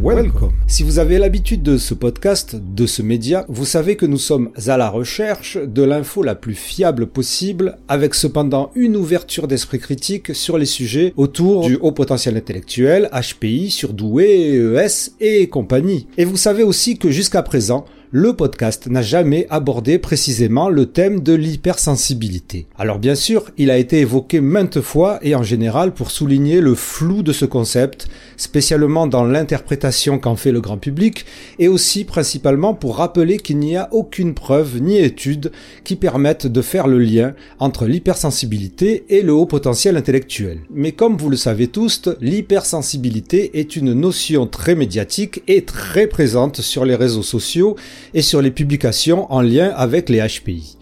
[0.00, 0.52] Welcome.
[0.68, 4.50] Si vous avez l'habitude de ce podcast, de ce média, vous savez que nous sommes
[4.68, 10.36] à la recherche de l'info la plus fiable possible, avec cependant une ouverture d'esprit critique
[10.36, 16.06] sur les sujets autour du haut potentiel intellectuel, HPI, surdoué, ES et compagnie.
[16.16, 21.20] Et vous savez aussi que jusqu'à présent, le podcast n'a jamais abordé précisément le thème
[21.20, 22.66] de l'hypersensibilité.
[22.78, 26.74] Alors bien sûr, il a été évoqué maintes fois et en général pour souligner le
[26.74, 31.26] flou de ce concept, spécialement dans l'interprétation qu'en fait le grand public,
[31.58, 35.52] et aussi principalement pour rappeler qu'il n'y a aucune preuve ni étude
[35.84, 40.60] qui permettent de faire le lien entre l'hypersensibilité et le haut potentiel intellectuel.
[40.70, 46.62] Mais comme vous le savez tous, l'hypersensibilité est une notion très médiatique et très présente
[46.62, 47.76] sur les réseaux sociaux
[48.14, 50.76] et sur les publications en lien avec les HPI.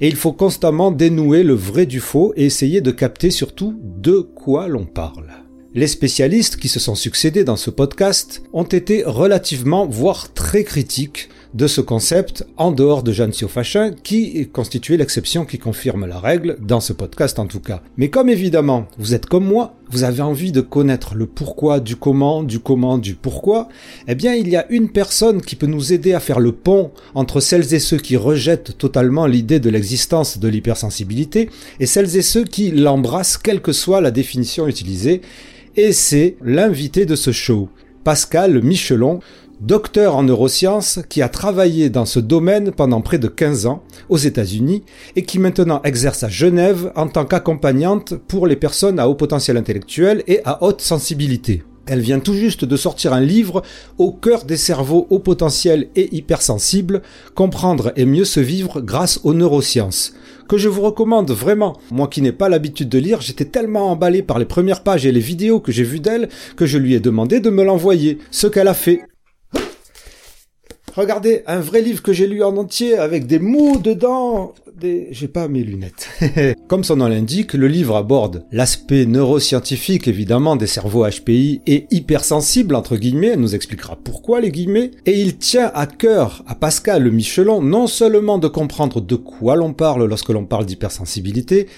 [0.00, 4.20] Et il faut constamment dénouer le vrai du faux et essayer de capter surtout de
[4.20, 5.28] quoi l'on parle.
[5.74, 11.30] Les spécialistes qui se sont succédés dans ce podcast ont été relativement, voire très critiques
[11.54, 16.56] de ce concept en dehors de Jeanne Siofachin qui constituait l'exception qui confirme la règle
[16.60, 17.82] dans ce podcast en tout cas.
[17.96, 21.96] Mais comme évidemment vous êtes comme moi, vous avez envie de connaître le pourquoi du
[21.96, 23.68] comment, du comment du pourquoi,
[24.08, 26.90] eh bien il y a une personne qui peut nous aider à faire le pont
[27.14, 32.22] entre celles et ceux qui rejettent totalement l'idée de l'existence de l'hypersensibilité et celles et
[32.22, 35.20] ceux qui l'embrassent quelle que soit la définition utilisée,
[35.76, 37.68] et c'est l'invité de ce show.
[38.04, 39.20] Pascal Michelon,
[39.62, 44.16] docteur en neurosciences qui a travaillé dans ce domaine pendant près de 15 ans aux
[44.16, 44.82] États-Unis
[45.14, 49.56] et qui maintenant exerce à Genève en tant qu'accompagnante pour les personnes à haut potentiel
[49.56, 51.62] intellectuel et à haute sensibilité.
[51.86, 53.62] Elle vient tout juste de sortir un livre
[53.98, 57.02] au cœur des cerveaux haut potentiel et hypersensibles,
[57.36, 60.14] comprendre et mieux se vivre grâce aux neurosciences,
[60.48, 61.76] que je vous recommande vraiment.
[61.92, 65.12] Moi qui n'ai pas l'habitude de lire, j'étais tellement emballé par les premières pages et
[65.12, 68.48] les vidéos que j'ai vues d'elle que je lui ai demandé de me l'envoyer, ce
[68.48, 69.02] qu'elle a fait.
[70.94, 74.52] Regardez, un vrai livre que j'ai lu en entier avec des mots dedans.
[74.78, 75.08] Des...
[75.10, 76.08] J'ai pas mes lunettes.
[76.68, 82.74] Comme son nom l'indique, le livre aborde l'aspect neuroscientifique évidemment des cerveaux HPI et hypersensibles
[82.74, 83.36] entre guillemets.
[83.36, 84.90] Nous expliquera pourquoi les guillemets.
[85.06, 89.72] Et il tient à cœur à Pascal Michelon non seulement de comprendre de quoi l'on
[89.72, 91.68] parle lorsque l'on parle d'hypersensibilité,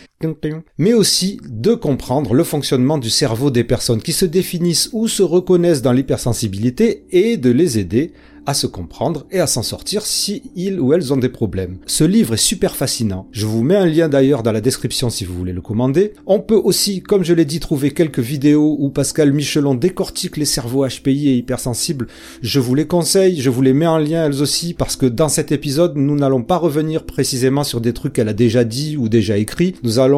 [0.78, 5.22] mais aussi de comprendre le fonctionnement du cerveau des personnes qui se définissent ou se
[5.22, 8.12] reconnaissent dans l'hypersensibilité et de les aider
[8.46, 11.78] à se comprendre et à s'en sortir si ils ou elles ont des problèmes.
[11.86, 13.26] Ce livre est super fascinant.
[13.32, 16.12] Je vous mets un lien d'ailleurs dans la description si vous voulez le commander.
[16.26, 20.44] On peut aussi, comme je l'ai dit, trouver quelques vidéos où Pascal Michelon décortique les
[20.44, 22.06] cerveaux HPI et hypersensibles.
[22.42, 25.28] Je vous les conseille, je vous les mets en lien elles aussi parce que dans
[25.28, 29.08] cet épisode, nous n'allons pas revenir précisément sur des trucs qu'elle a déjà dit ou
[29.08, 29.74] déjà écrit.
[29.82, 30.13] Nous allons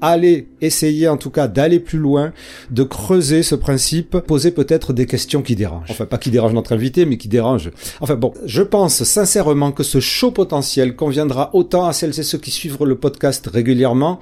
[0.00, 2.32] aller essayer en tout cas d'aller plus loin,
[2.70, 5.90] de creuser ce principe, poser peut-être des questions qui dérangent.
[5.90, 7.70] Enfin, pas qui dérangent notre invité, mais qui dérangent.
[8.00, 12.38] Enfin bon, je pense sincèrement que ce show potentiel conviendra autant à celles et ceux
[12.38, 14.20] qui suivent le podcast régulièrement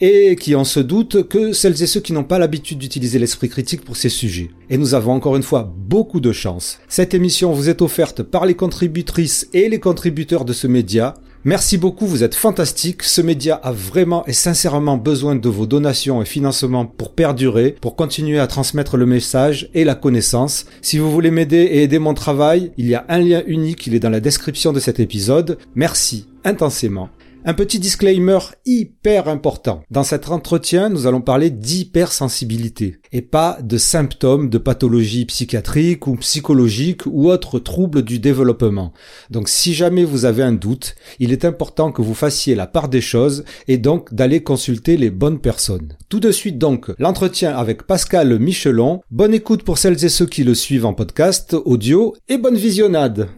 [0.00, 3.48] et qui en se doutent que celles et ceux qui n'ont pas l'habitude d'utiliser l'esprit
[3.48, 4.50] critique pour ces sujets.
[4.70, 6.78] Et nous avons encore une fois beaucoup de chance.
[6.88, 11.14] Cette émission vous est offerte par les contributrices et les contributeurs de ce média.
[11.44, 13.02] Merci beaucoup, vous êtes fantastiques.
[13.02, 17.96] Ce média a vraiment et sincèrement besoin de vos donations et financements pour perdurer, pour
[17.96, 20.66] continuer à transmettre le message et la connaissance.
[20.82, 23.94] Si vous voulez m'aider et aider mon travail, il y a un lien unique, il
[23.96, 25.58] est dans la description de cet épisode.
[25.74, 27.10] Merci intensément.
[27.44, 29.82] Un petit disclaimer hyper important.
[29.90, 36.14] Dans cet entretien, nous allons parler d'hypersensibilité et pas de symptômes de pathologie psychiatrique ou
[36.14, 38.92] psychologique ou autres troubles du développement.
[39.30, 42.88] Donc si jamais vous avez un doute, il est important que vous fassiez la part
[42.88, 45.96] des choses et donc d'aller consulter les bonnes personnes.
[46.08, 49.00] Tout de suite donc, l'entretien avec Pascal Michelon.
[49.10, 53.28] Bonne écoute pour celles et ceux qui le suivent en podcast, audio et bonne visionnade.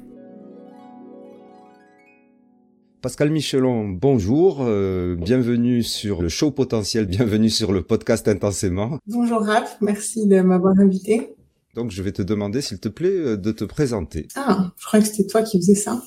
[3.05, 8.99] Pascal Michelon, bonjour, euh, bienvenue sur le show potentiel, bienvenue sur le podcast intensément.
[9.07, 11.35] Bonjour Raph, merci de m'avoir invité.
[11.75, 14.27] Donc je vais te demander, s'il te plaît, euh, de te présenter.
[14.37, 16.01] Ah, je crois que c'était toi qui faisais ça.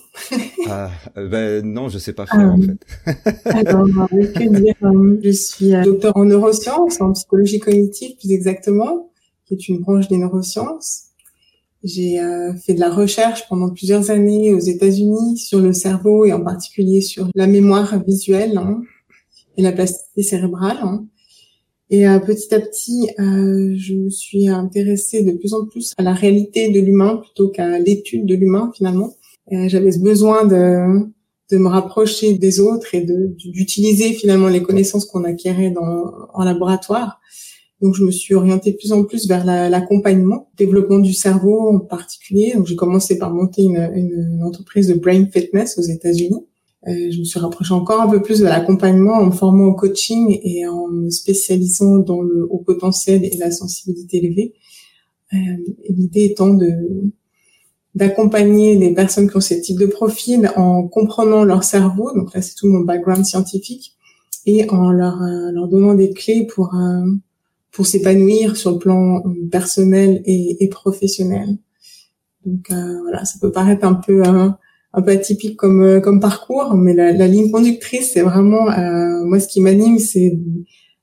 [0.70, 3.46] ah, euh, ben non, je sais pas faire en fait.
[3.46, 9.12] alors, que dire Je suis docteur en neurosciences, en psychologie cognitive plus exactement,
[9.46, 11.07] qui est une branche des neurosciences.
[11.84, 16.34] J'ai euh, fait de la recherche pendant plusieurs années aux États-Unis sur le cerveau et
[16.34, 18.82] en particulier sur la mémoire visuelle hein,
[19.58, 20.78] et la plasticité cérébrale.
[20.82, 21.06] Hein.
[21.90, 26.04] Et euh, petit à petit, euh, je me suis intéressée de plus en plus à
[26.04, 29.14] la réalité de l'humain plutôt qu'à l'étude de l'humain finalement.
[29.50, 31.08] J'avais ce besoin de,
[31.52, 37.22] de me rapprocher des autres et d'utiliser finalement les connaissances qu'on acquérait dans, en laboratoire
[37.82, 41.80] Donc, je me suis orientée de plus en plus vers l'accompagnement, développement du cerveau en
[41.80, 42.54] particulier.
[42.56, 46.46] Donc, j'ai commencé par monter une, une, entreprise de brain fitness aux États-Unis.
[46.88, 49.74] Euh, je me suis rapprochée encore un peu plus de l'accompagnement en me formant au
[49.74, 54.54] coaching et en me spécialisant dans le haut potentiel et la sensibilité élevée.
[55.34, 55.38] Euh,
[55.90, 56.72] L'idée étant de
[57.98, 62.14] d'accompagner les personnes qui ont ce type de profil en comprenant leur cerveau.
[62.16, 63.98] Donc là, c'est tout mon background scientifique
[64.46, 67.06] et en leur, euh, leur donnant des clés pour euh,
[67.78, 71.58] pour s'épanouir sur le plan personnel et, et professionnel.
[72.46, 76.94] Donc euh, voilà, ça peut paraître un peu un peu atypique comme comme parcours, mais
[76.94, 78.66] la, la ligne conductrice, c'est vraiment
[79.26, 80.40] moi ce qui m'anime, c'est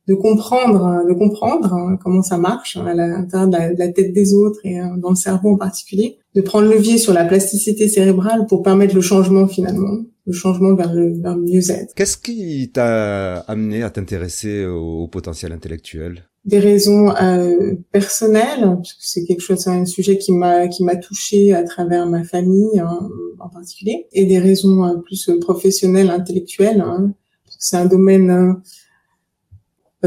[0.07, 4.61] de comprendre, de comprendre hein, comment ça marche à l'intérieur de, la tête des autres
[4.65, 8.95] et dans le cerveau en particulier, de prendre levier sur la plasticité cérébrale pour permettre
[8.95, 11.95] le changement finalement, le changement vers le, vers mieux-être.
[11.95, 16.25] Qu'est-ce qui t'a amené à t'intéresser au, potentiel intellectuel?
[16.45, 20.85] Des raisons euh, personnelles, parce que c'est quelque chose, c'est un sujet qui m'a qui
[20.85, 23.09] m'a touché à travers ma famille hein,
[23.41, 26.83] en particulier, et des raisons euh, plus professionnelles, intellectuelles.
[26.83, 27.15] Hein,
[27.59, 28.53] c'est un domaine euh,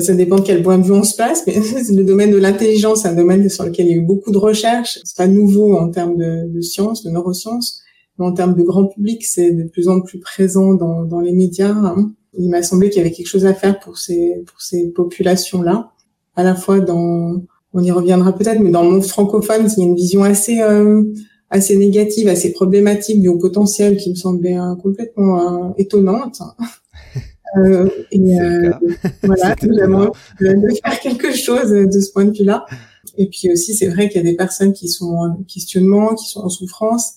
[0.02, 1.56] ça dépend de quel point de vue on se place, mais
[1.96, 4.38] le domaine de l'intelligence, c'est un domaine sur lequel il y a eu beaucoup de
[4.38, 5.00] recherches.
[5.04, 7.82] C'est pas nouveau en termes de, de sciences, de neurosciences,
[8.18, 11.34] mais en termes de grand public, c'est de plus en plus présent dans, dans les
[11.34, 11.76] médias.
[11.76, 12.12] Hein.
[12.38, 15.92] Il m'a semblé qu'il y avait quelque chose à faire pour ces pour ces populations-là,
[16.38, 17.42] à la fois dans,
[17.74, 20.62] on y reviendra peut-être, mais dans le monde francophone, il y a une vision assez
[20.62, 21.04] euh,
[21.50, 26.42] assez négative, assez problématique du haut potentiel qui me semblait euh, complètement euh, étonnante.
[27.56, 28.72] Euh, et euh,
[29.24, 30.12] voilà, vraiment
[30.42, 32.66] de faire quelque chose de ce point de vue-là.
[33.18, 36.30] Et puis aussi, c'est vrai qu'il y a des personnes qui sont en questionnement, qui
[36.30, 37.14] sont en souffrance,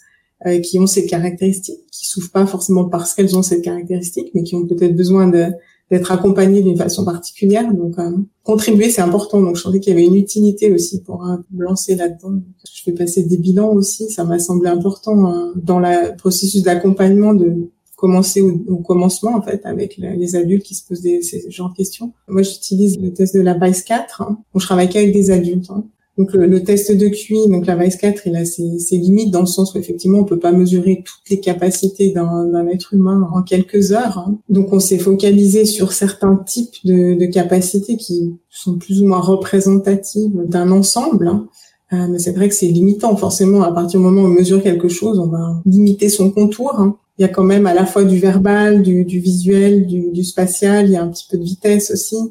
[0.46, 4.44] euh, qui ont ces caractéristiques, qui souffrent pas forcément parce qu'elles ont cette caractéristique, mais
[4.44, 5.48] qui ont peut-être besoin de
[5.90, 7.72] d'être accompagnées d'une façon particulière.
[7.74, 8.10] Donc, euh,
[8.44, 9.40] contribuer, c'est important.
[9.40, 12.40] Donc, je sentais qu'il y avait une utilité aussi pour euh, lancer là-dedans.
[12.72, 14.10] Je fais passer des bilans aussi.
[14.10, 19.98] Ça m'a semblé important dans le processus d'accompagnement de commencer au, commencement en fait avec
[19.98, 22.12] les adultes qui se posent ces genres de questions.
[22.28, 24.22] Moi, j'utilise le test de la VICE 4.
[24.22, 24.38] Hein.
[24.54, 25.70] je travaille qu'avec des adultes.
[25.70, 25.84] Hein.
[26.20, 29.40] Donc le, test de QI, donc la VICE 4, il a ses, ses, limites dans
[29.40, 33.40] le sens où effectivement on peut pas mesurer toutes les capacités d'un être humain en
[33.40, 34.18] quelques heures.
[34.18, 34.36] Hein.
[34.50, 39.20] Donc on s'est focalisé sur certains types de, de, capacités qui sont plus ou moins
[39.20, 41.26] représentatives d'un ensemble.
[41.28, 41.48] Hein.
[41.94, 44.62] Euh, mais c'est vrai que c'est limitant forcément à partir du moment où on mesure
[44.62, 46.78] quelque chose, on va limiter son contour.
[46.78, 50.10] Hein il y a quand même à la fois du verbal, du, du visuel, du,
[50.10, 52.28] du, spatial, il y a un petit peu de vitesse aussi, euh,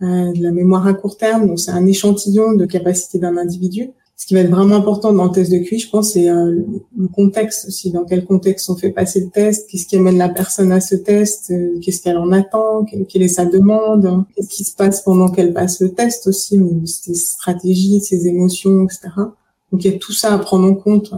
[0.00, 1.46] de la mémoire à court terme.
[1.46, 3.90] Donc c'est un échantillon de capacité d'un individu.
[4.18, 6.60] Ce qui va être vraiment important dans le test de QI, je pense, c'est euh,
[6.96, 10.28] le contexte aussi, dans quel contexte on fait passer le test, qu'est-ce qui amène la
[10.28, 14.64] personne à ce test, euh, qu'est-ce qu'elle en attend, quelle, est sa demande, qu'est-ce qui
[14.64, 19.02] se passe pendant qu'elle passe le test aussi, ses stratégies, ses émotions, etc.
[19.70, 21.12] Donc il y a tout ça à prendre en compte.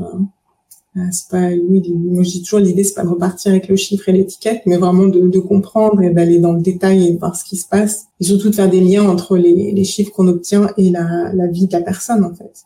[0.97, 3.77] Euh, euh, c'est pas, oui, moi dis toujours l'idée c'est pas de repartir avec le
[3.77, 7.37] chiffre et l'étiquette, mais vraiment de, de comprendre et d'aller dans le détail et voir
[7.37, 10.29] ce qui se passe, et surtout de faire des liens entre les, les chiffres qu'on
[10.29, 12.65] obtient et la, la, vie de la personne en fait.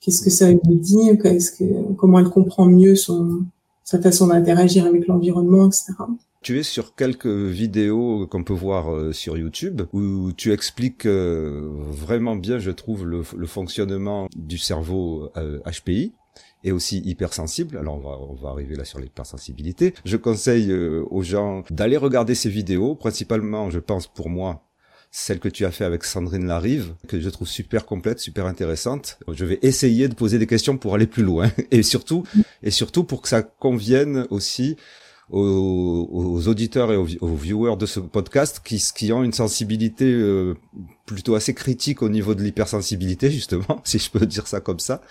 [0.00, 3.42] Qu'est-ce que ça lui dit, qu'est-ce que, comment elle comprend mieux son,
[3.84, 5.92] sa façon d'interagir avec l'environnement, etc.
[6.40, 11.68] Tu es sur quelques vidéos qu'on peut voir euh, sur YouTube où tu expliques euh,
[11.90, 15.30] vraiment bien, je trouve, le, le fonctionnement du cerveau
[15.66, 16.12] HPI
[16.64, 17.78] et aussi hypersensible.
[17.78, 19.94] Alors on va, on va arriver là sur l'hypersensibilité.
[20.04, 24.64] Je conseille euh, aux gens d'aller regarder ces vidéos, principalement, je pense pour moi,
[25.10, 29.18] celle que tu as fait avec Sandrine Larive, que je trouve super complète, super intéressante.
[29.32, 32.24] Je vais essayer de poser des questions pour aller plus loin et surtout,
[32.62, 34.76] et surtout pour que ça convienne aussi
[35.30, 40.54] aux, aux auditeurs et aux, viewers de ce podcast qui, qui ont une sensibilité euh,
[41.06, 45.02] plutôt assez critique au niveau de l'hypersensibilité justement, si je peux dire ça comme ça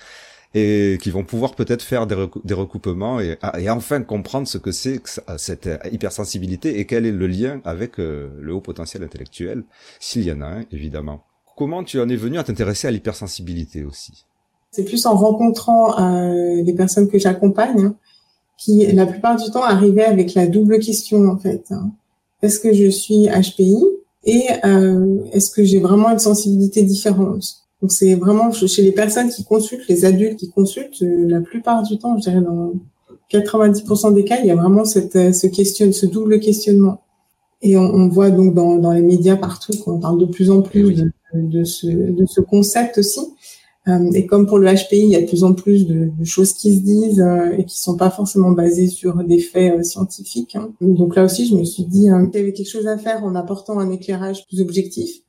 [0.53, 4.71] et qui vont pouvoir peut-être faire des, recoupements et, ah, et, enfin comprendre ce que
[4.71, 5.01] c'est
[5.37, 9.63] cette hypersensibilité et quel est le lien avec euh, le haut potentiel intellectuel,
[9.99, 11.21] s'il y en a un, évidemment.
[11.55, 14.25] Comment tu en es venu à t'intéresser à l'hypersensibilité aussi?
[14.71, 17.95] C'est plus en rencontrant euh, les personnes que j'accompagne hein,
[18.57, 21.65] qui, la plupart du temps, arrivaient avec la double question, en fait.
[21.71, 21.91] Hein.
[22.41, 23.83] Est-ce que je suis HPI
[24.25, 27.66] et euh, est-ce que j'ai vraiment une sensibilité différente?
[27.81, 31.83] Donc c'est vraiment chez les personnes qui consultent, les adultes qui consultent, euh, la plupart
[31.83, 32.73] du temps, je dirais dans
[33.31, 37.01] 90% des cas, il y a vraiment cette, euh, ce question, ce double questionnement.
[37.61, 40.61] Et on, on voit donc dans, dans, les médias partout qu'on parle de plus en
[40.61, 43.21] plus de, de, ce, de ce concept aussi.
[43.87, 46.25] Euh, et comme pour le HPI, il y a de plus en plus de, de
[46.25, 47.25] choses qui se disent
[47.57, 50.55] et qui sont pas forcément basées sur des faits scientifiques.
[50.55, 50.69] Hein.
[50.81, 53.35] Donc là aussi, je me suis dit qu'il y avait quelque chose à faire en
[53.35, 55.21] apportant un éclairage plus objectif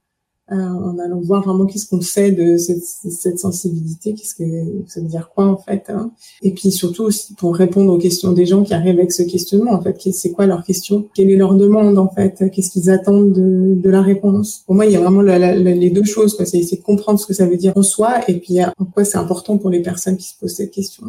[0.51, 4.45] en allant voir vraiment qu'est-ce qu'on sait de cette, cette sensibilité, qu'est-ce que
[4.87, 5.85] ça veut dire quoi en fait.
[5.89, 6.11] Hein.
[6.43, 9.73] Et puis surtout aussi pour répondre aux questions des gens qui arrivent avec ce questionnement
[9.73, 13.33] en fait, c'est quoi leur question, quelle est leur demande en fait, qu'est-ce qu'ils attendent
[13.33, 14.63] de, de, la réponse?
[14.67, 17.35] Pour moi, il y a vraiment les deux choses, c'est essayer de comprendre ce que
[17.35, 20.29] ça veut dire en soi et puis en quoi c'est important pour les personnes qui
[20.29, 21.07] se posent cette question.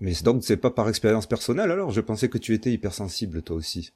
[0.00, 1.90] Mais donc c'est pas par expérience personnelle alors?
[1.90, 3.90] Je pensais que tu étais hypersensible toi aussi.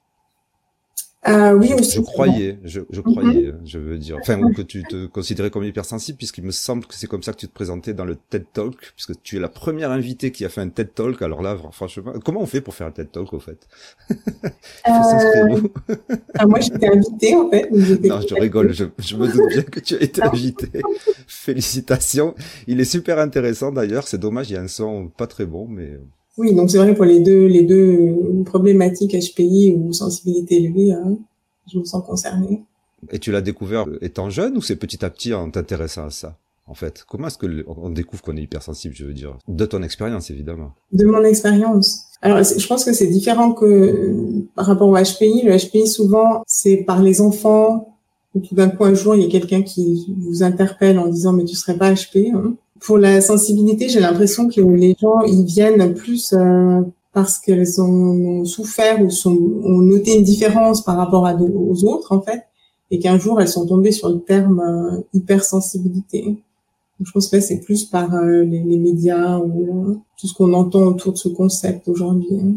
[1.26, 1.96] Euh, oui, aussi.
[1.96, 3.60] Je croyais, je, je croyais, mhm.
[3.64, 7.08] je veux dire, enfin, que tu te considérais comme hypersensible, puisqu'il me semble que c'est
[7.08, 9.90] comme ça que tu te présentais dans le TED Talk, puisque tu es la première
[9.90, 11.20] invitée qui a fait un TED Talk.
[11.20, 13.66] Alors là, franchement, comment on fait pour faire un TED Talk au fait?
[14.88, 15.60] Euh...
[16.34, 17.70] ah, Moi, j'étais invitée en fait.
[17.70, 20.82] Non, je rigole, je, je, me doute bien que tu as été invitée.
[21.26, 22.34] Félicitations.
[22.66, 24.08] Il est super intéressant d'ailleurs.
[24.08, 25.98] C'est dommage, il y a un son pas très bon, mais
[26.38, 31.18] oui, donc c'est vrai pour les deux, les deux problématiques HPI ou sensibilité élevée, hein,
[31.72, 32.64] je me sens concernée.
[33.10, 36.36] Et tu l'as découvert étant jeune ou c'est petit à petit en t'intéressant à ça
[36.68, 37.04] en fait?
[37.08, 39.38] Comment est-ce que on découvre qu'on est hypersensible, je veux dire?
[39.48, 40.72] De ton expérience, évidemment.
[40.92, 42.04] De mon expérience.
[42.20, 45.42] Alors, je pense que c'est différent que par rapport au HPI.
[45.44, 47.94] Le HPI, souvent, c'est par les enfants.
[48.34, 51.32] Ou tout d'un coup, un jour, il y a quelqu'un qui vous interpelle en disant
[51.34, 52.54] «mais tu serais pas HP hein?
[52.80, 56.82] Pour la sensibilité, j'ai l'impression que les gens ils viennent plus euh,
[57.12, 62.20] parce qu'elles ont souffert ou sont, ont noté une différence par rapport aux autres en
[62.20, 62.44] fait,
[62.90, 66.36] et qu'un jour elles sont tombées sur le terme euh, hypersensibilité.
[67.00, 70.82] je pense que c'est plus par euh, les, les, médias ou tout ce qu'on entend
[70.82, 72.54] autour de ce concept aujourd'hui, hein,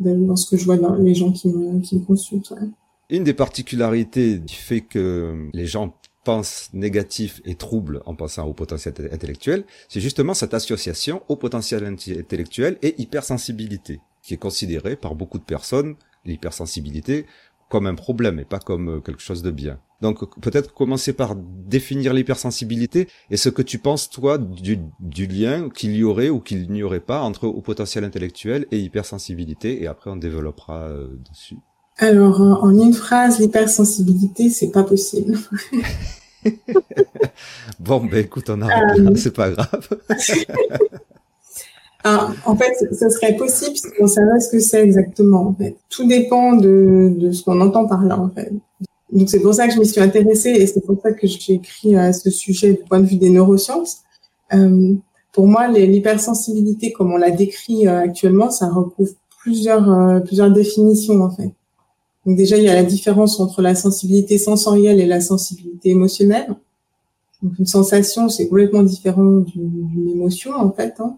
[0.00, 2.50] dans ce que je vois dans les gens qui me, qui me consultent.
[2.50, 2.68] Ouais.
[3.10, 5.92] Une des particularités du fait que les gens
[6.24, 11.84] pense négatif et trouble en pensant au potentiel intellectuel, c'est justement cette association au potentiel
[11.84, 17.26] intellectuel et hypersensibilité, qui est considérée par beaucoup de personnes, l'hypersensibilité,
[17.68, 19.80] comme un problème et pas comme euh, quelque chose de bien.
[20.02, 24.78] Donc peut-être commencer par définir l'hypersensibilité et ce que tu penses toi du,
[25.26, 29.82] lien qu'il y aurait ou qu'il n'y aurait pas entre au potentiel intellectuel et hypersensibilité
[29.82, 31.56] et après on développera euh, dessus.
[32.02, 35.38] Alors, en une phrase, l'hypersensibilité, c'est pas possible.
[37.78, 39.88] bon, ben écoute, on arrête euh, c'est pas grave.
[42.04, 45.46] Ah, en fait, ce serait possible si on savait ce que c'est exactement.
[45.46, 48.18] En fait, tout dépend de, de ce qu'on entend par là.
[48.18, 48.50] En fait,
[49.12, 51.52] donc c'est pour ça que je m'y suis intéressée et c'est pour ça que j'ai
[51.54, 53.98] écrit à ce sujet du point de vue des neurosciences.
[54.52, 54.94] Euh,
[55.30, 61.22] pour moi, l'hypersensibilité, comme on l'a décrit euh, actuellement, ça recouvre plusieurs euh, plusieurs définitions
[61.22, 61.52] en fait.
[62.26, 66.54] Donc déjà, il y a la différence entre la sensibilité sensorielle et la sensibilité émotionnelle.
[67.42, 70.94] Donc une sensation, c'est complètement différent d'une émotion en fait.
[71.00, 71.16] Hein.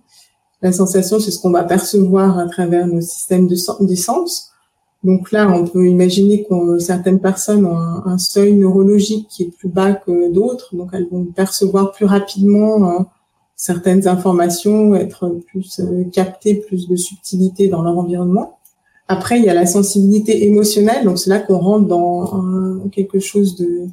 [0.62, 4.50] La sensation, c'est ce qu'on va percevoir à travers nos systèmes de des sens.
[5.02, 9.68] Donc là, on peut imaginer que certaines personnes ont un, seuil neurologique qui est plus
[9.68, 13.06] bas que d'autres, donc elles vont percevoir plus rapidement hein,
[13.54, 18.58] certaines informations, être plus euh, capter plus de subtilité dans leur environnement.
[19.08, 23.56] Après, il y a la sensibilité émotionnelle, donc c'est là qu'on rentre dans quelque chose
[23.56, 23.86] de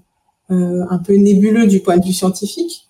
[0.51, 2.87] euh, un peu nébuleux du point de vue scientifique,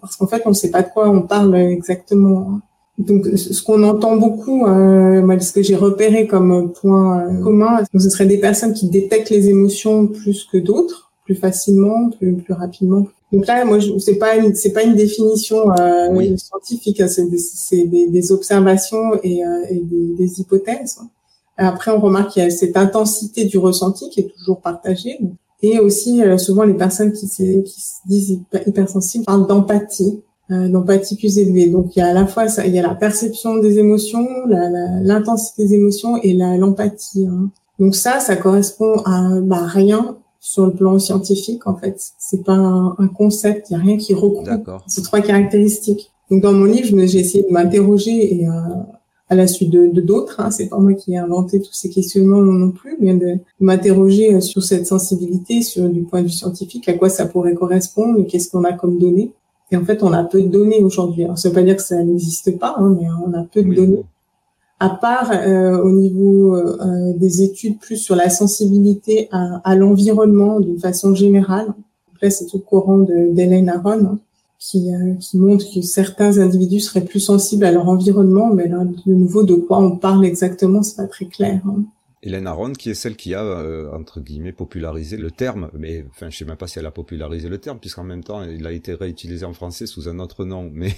[0.00, 2.60] parce qu'en fait, on ne sait pas de quoi on parle exactement.
[2.98, 7.82] Donc, ce qu'on entend beaucoup, euh, moi, ce que j'ai repéré comme point euh, commun,
[7.92, 12.54] ce serait des personnes qui détectent les émotions plus que d'autres, plus facilement, plus, plus
[12.54, 13.06] rapidement.
[13.32, 18.06] Donc là, moi, c'est pas c'est pas une définition euh, scientifique, hein, c'est des, des,
[18.08, 20.98] des, observations et, euh, et des, des, hypothèses.
[21.62, 25.18] Après, on remarque qu'il y a cette intensité du ressenti qui est toujours partagée.
[25.62, 30.68] Et aussi, euh, souvent, les personnes qui, se, qui se disent hypersensibles parlent d'empathie, euh,
[30.68, 31.68] d'empathie plus élevée.
[31.68, 34.26] Donc, il y a à la fois, ça, il y a la perception des émotions,
[34.48, 37.26] l'intensité des émotions et l'empathie.
[37.26, 37.50] Hein.
[37.78, 41.96] Donc ça, ça correspond à bah, rien sur le plan scientifique, en fait.
[42.18, 44.48] C'est pas un, un concept, il y a rien qui regroupe
[44.88, 46.10] ces trois caractéristiques.
[46.30, 48.52] Donc, dans mon livre, j'ai essayé de m'interroger et euh,
[49.32, 50.40] à la suite de d'autres.
[50.40, 50.50] Hein.
[50.50, 54.40] C'est pas moi qui ai inventé tous ces questionnements non plus, mais de m'interroger euh,
[54.40, 58.50] sur cette sensibilité, sur du point de vue scientifique, à quoi ça pourrait correspondre, qu'est-ce
[58.50, 59.32] qu'on a comme données.
[59.70, 61.24] Et en fait, on a peu de données aujourd'hui.
[61.36, 64.04] Ça veut pas dire que ça n'existe pas, hein, mais on a peu de données.
[64.78, 70.60] À part euh, au niveau euh, des études plus sur la sensibilité à, à l'environnement
[70.60, 71.72] d'une façon générale.
[72.12, 74.04] Après, c'est tout courant d'Hélène Aron.
[74.04, 74.18] Hein
[74.62, 78.84] qui, euh, qui montre que certains individus seraient plus sensibles à leur environnement, mais là,
[78.84, 81.60] de nouveau, de quoi on parle exactement, c'est pas très clair.
[81.66, 81.82] Hein.
[82.24, 86.30] Hélène Aron, qui est celle qui a, euh, entre guillemets, popularisé le terme, mais enfin,
[86.30, 88.70] je sais même pas si elle a popularisé le terme, puisqu'en même temps, il a
[88.70, 90.94] été réutilisé en français sous un autre nom, mais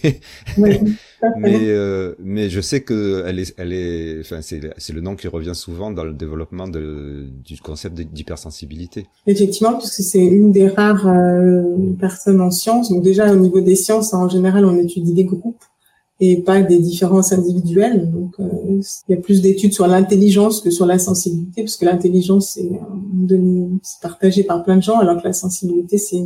[1.38, 5.16] mais euh, mais je sais que elle est, elle est, enfin, c'est c'est le nom
[5.16, 9.06] qui revient souvent dans le développement de, du concept d'hypersensibilité.
[9.26, 11.62] Effectivement, puisque c'est une des rares euh,
[11.98, 12.90] personnes en sciences.
[12.90, 15.64] Donc déjà, au niveau des sciences, en général, on étudie des groupes
[16.24, 18.10] et pas des différences individuelles.
[18.10, 21.84] Donc, euh, il y a plus d'études sur l'intelligence que sur la sensibilité, parce que
[21.84, 22.58] l'intelligence
[23.82, 26.24] c'est partagé par plein de gens, alors que la sensibilité c'est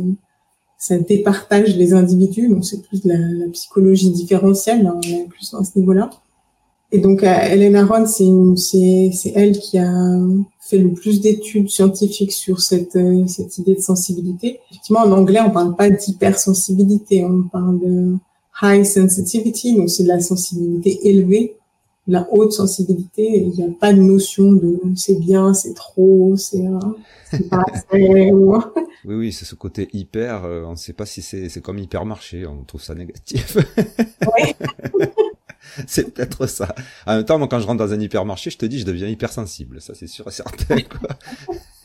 [0.77, 2.47] ça départage les individus.
[2.47, 6.09] Donc, c'est plus de la, psychologie différentielle, hein, on est plus à ce niveau-là.
[6.91, 9.91] Et donc, euh, Hélène Aron, c'est c'est elle qui a
[10.59, 14.59] fait le plus d'études scientifiques sur cette euh, cette idée de sensibilité.
[14.71, 18.15] Effectivement, en anglais, on parle pas d'hypersensibilité, on parle de
[18.61, 21.55] high sensitivity, donc c'est de la sensibilité élevée,
[22.07, 23.39] la haute sensibilité.
[23.41, 26.63] Il n'y a pas de notion de c'est bien, c'est trop, c'est
[27.49, 27.83] pas assez.
[28.33, 30.43] oui, oui, c'est ce côté hyper.
[30.45, 32.45] Euh, on ne sait pas si c'est c'est comme hypermarché.
[32.45, 33.57] On trouve ça négatif.
[34.37, 34.53] Oui.
[35.87, 36.73] c'est peut-être ça.
[37.05, 39.07] En même temps, moi, quand je rentre dans un hypermarché, je te dis, je deviens
[39.07, 39.81] hypersensible.
[39.81, 40.77] Ça, c'est sûr et certain.
[40.81, 41.09] Quoi.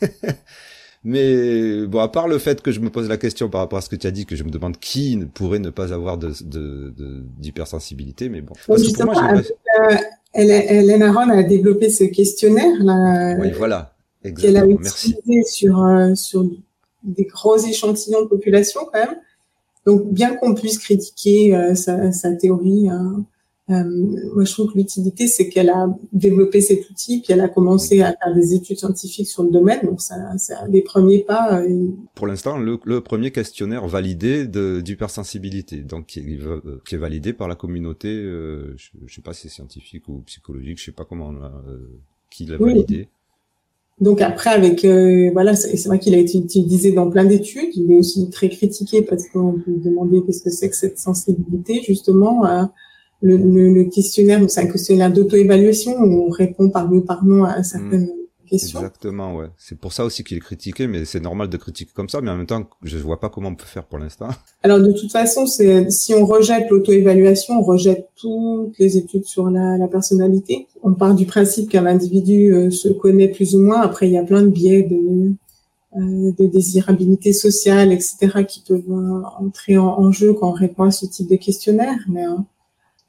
[1.05, 3.81] Mais bon, à part le fait que je me pose la question par rapport à
[3.81, 6.33] ce que tu as dit, que je me demande qui pourrait ne pas avoir de
[7.37, 8.55] d'hypersensibilité, mais bon.
[8.67, 9.95] Parce justement, moi, euh,
[10.33, 13.37] Hélène Aron a développé ce questionnaire là.
[13.39, 13.93] Oui, voilà.
[14.23, 16.43] Qu'elle a utilisé sur euh, sur
[17.03, 19.15] des gros échantillons de population quand même.
[19.85, 23.21] Donc bien qu'on puisse critiquer euh, sa, sa, théorie, hein, euh,
[23.67, 28.01] moi, je trouve que l'utilité, c'est qu'elle a développé cet outil, puis elle a commencé
[28.01, 29.79] à faire des études scientifiques sur le domaine.
[29.83, 31.61] Donc, ça, c'est un des premiers pas.
[31.61, 36.99] Euh, Pour l'instant, le, le, premier questionnaire validé d'hypersensibilité, donc qui est, euh, qui est,
[36.99, 40.85] validé par la communauté, euh, je, je sais pas si c'est scientifique ou psychologique, je
[40.85, 41.79] sais pas comment, euh,
[42.29, 43.07] qui l'a validé.
[44.01, 47.69] Donc après, avec euh, voilà, c'est vrai qu'il a été utilisé dans plein d'études.
[47.75, 51.81] Il est aussi très critiqué parce qu'on peut demander qu'est-ce que c'est que cette sensibilité
[51.81, 52.43] justement
[53.21, 57.43] le, le, le questionnaire, c'est un questionnaire d'auto-évaluation où on répond par oui par non
[57.43, 58.49] à certaines mmh.
[58.49, 58.79] questions.
[58.79, 59.47] Exactement, ouais.
[59.57, 62.29] C'est pour ça aussi qu'il est critiqué, mais c'est normal de critiquer comme ça, mais
[62.29, 64.29] en même temps, je vois pas comment on peut faire pour l'instant.
[64.63, 69.49] Alors de toute façon, c'est si on rejette l'auto-évaluation, on rejette toutes les études sur
[69.49, 70.67] la, la personnalité.
[70.83, 73.81] On part du principe qu'un individu euh, se connaît plus ou moins.
[73.81, 75.33] Après, il y a plein de biais de
[75.97, 80.83] euh, de désirabilité sociale, etc., qui peuvent euh, entrer en, en, jeu quand on répond
[80.83, 81.97] à ce type de questionnaire.
[82.09, 82.25] Mais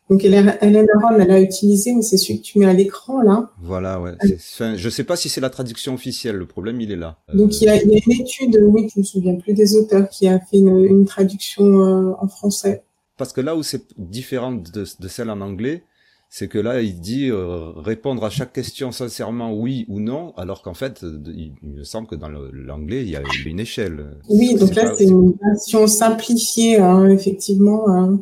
[0.09, 3.51] donc Hélène Aron, elle a utilisé, mais c'est celui que tu mets à l'écran là.
[3.61, 4.13] Voilà, ouais.
[4.23, 6.37] Enfin, je sais pas si c'est la traduction officielle.
[6.37, 7.19] Le problème, il est là.
[7.35, 9.77] Donc il y, a, il y a, une étude, oui, je me souviens plus des
[9.77, 12.85] auteurs, qui a fait une, une traduction euh, en français.
[13.17, 15.83] Parce que là où c'est différent de, de, celle en anglais,
[16.29, 20.63] c'est que là, il dit euh, répondre à chaque question sincèrement oui ou non, alors
[20.63, 24.19] qu'en fait, il, me semble que dans l'anglais, il y a une échelle.
[24.29, 27.89] Oui, donc là, c'est une version simplifiée, hein, effectivement.
[27.89, 28.21] Hein.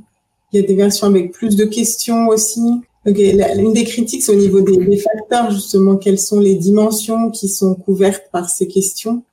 [0.54, 2.60] Il y a des versions avec plus de questions aussi.
[3.06, 7.74] Une des critiques, c'est au niveau des, facteurs, justement, quelles sont les dimensions qui sont
[7.74, 9.24] couvertes par ces questions.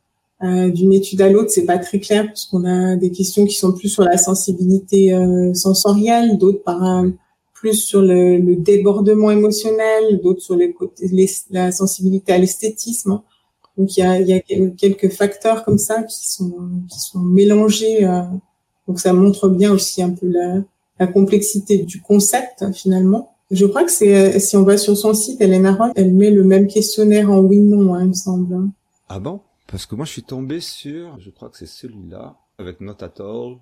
[0.43, 3.71] Euh, D'une étude à l'autre, c'est pas très clair, puisqu'on a des questions qui sont
[3.71, 7.13] plus sur la sensibilité euh, sensorielle, d'autres par un,
[7.53, 10.73] plus sur le, débordement émotionnel, d'autres sur les
[11.51, 13.21] la sensibilité à l'esthétisme.
[13.77, 14.39] Donc il y a,
[14.71, 16.51] quelques facteurs comme ça qui sont
[16.89, 18.05] qui sont mélangés.
[18.05, 18.23] Euh,
[18.87, 20.63] donc ça montre bien aussi un peu la,
[21.01, 23.33] la complexité du concept finalement.
[23.49, 26.43] Je crois que c'est si on va sur son site, Hélène Aron, elle met le
[26.43, 28.69] même questionnaire en oui/non, hein, il me semble.
[29.09, 29.41] Ah bon?
[29.65, 33.15] Parce que moi je suis tombé sur, je crois que c'est celui-là, avec not at
[33.19, 33.57] all,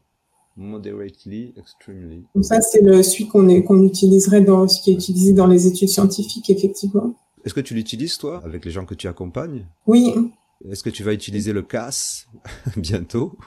[0.57, 2.25] moderately, extremely.
[2.35, 5.89] Donc ça c'est le celui qu'on utiliserait dans ce qui est utilisé dans les études
[5.89, 7.13] scientifiques effectivement.
[7.45, 9.65] Est-ce que tu l'utilises toi avec les gens que tu accompagnes?
[9.87, 10.13] Oui,
[10.67, 12.27] est-ce que tu vas utiliser le CAS
[12.77, 13.37] bientôt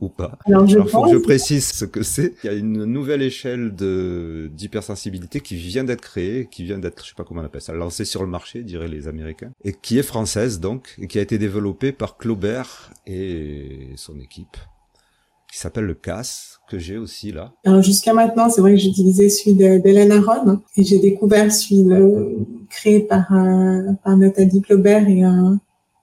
[0.00, 2.34] ou pas Alors, je faut que je précise ce que c'est.
[2.44, 7.02] Il y a une nouvelle échelle de d'hypersensibilité qui vient d'être créée, qui vient d'être,
[7.02, 9.72] je sais pas comment on appelle ça, lancée sur le marché, diraient les Américains, et
[9.72, 14.58] qui est française donc, et qui a été développée par Claubert et son équipe,
[15.50, 17.54] qui s'appelle le CAS, que j'ai aussi là.
[17.64, 21.86] Alors jusqu'à maintenant, c'est vrai que j'utilisais celui d'Hélène Aron, et j'ai découvert celui
[22.68, 25.58] créé par, euh, par Nathalie Claubert et un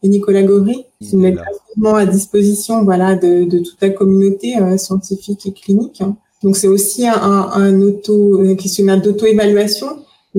[0.07, 5.45] Nicolas Gauvry, qui met gratuitement à disposition voilà, de, de toute la communauté euh, scientifique
[5.45, 6.01] et clinique.
[6.43, 9.87] Donc c'est aussi un, un auto, un questionnaire d'auto-évaluation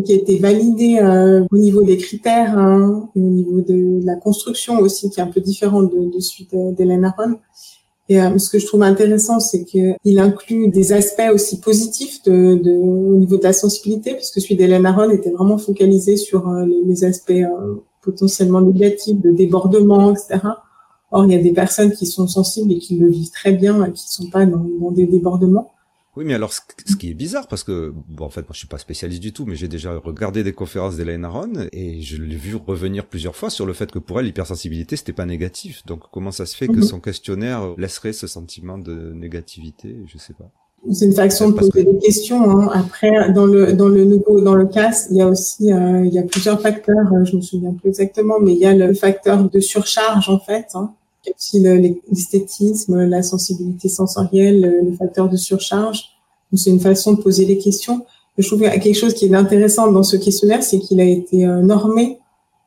[0.04, 4.78] qui a été validé euh, au niveau des critères, hein, au niveau de la construction
[4.78, 7.36] aussi, qui est un peu différent de, de celui d'Hélène Aron.
[8.08, 12.54] Et euh, ce que je trouve intéressant, c'est qu'il inclut des aspects aussi positifs de,
[12.54, 16.82] de, au niveau de la sensibilité, puisque celui d'Hélène Aron était vraiment focalisé sur les,
[16.84, 17.32] les, aspects
[18.06, 20.38] potentiellement négatif, de débordement, etc.
[21.10, 23.84] Or, il y a des personnes qui sont sensibles et qui le vivent très bien,
[23.84, 25.72] et qui ne sont pas dans, dans, des débordements.
[26.16, 28.66] Oui, mais alors, ce qui est bizarre, parce que, bon, en fait, moi, je suis
[28.66, 32.36] pas spécialiste du tout, mais j'ai déjà regardé des conférences d'Hélène Aron, et je l'ai
[32.36, 35.84] vu revenir plusieurs fois sur le fait que pour elle, l'hypersensibilité, c'était pas négatif.
[35.84, 36.82] Donc, comment ça se fait que mhm.
[36.82, 39.94] son questionnaire laisserait ce sentiment de négativité?
[40.06, 40.50] Je sais pas.
[40.92, 42.50] C'est une façon de poser des questions.
[42.50, 42.70] Hein.
[42.72, 46.12] Après, dans le dans le nouveau dans le cas, il y a aussi euh, il
[46.12, 47.12] y a plusieurs facteurs.
[47.12, 50.38] Euh, je me souviens plus exactement, mais il y a le facteur de surcharge en
[50.38, 50.68] fait.
[50.74, 50.92] Hein.
[51.24, 56.04] Il y a aussi l'esthétisme, la sensibilité sensorielle, le facteur de surcharge.
[56.54, 58.06] C'est une façon de poser des questions.
[58.38, 61.00] Je trouve qu'il y a quelque chose qui est intéressant dans ce questionnaire, c'est qu'il
[61.00, 62.18] a été euh, normé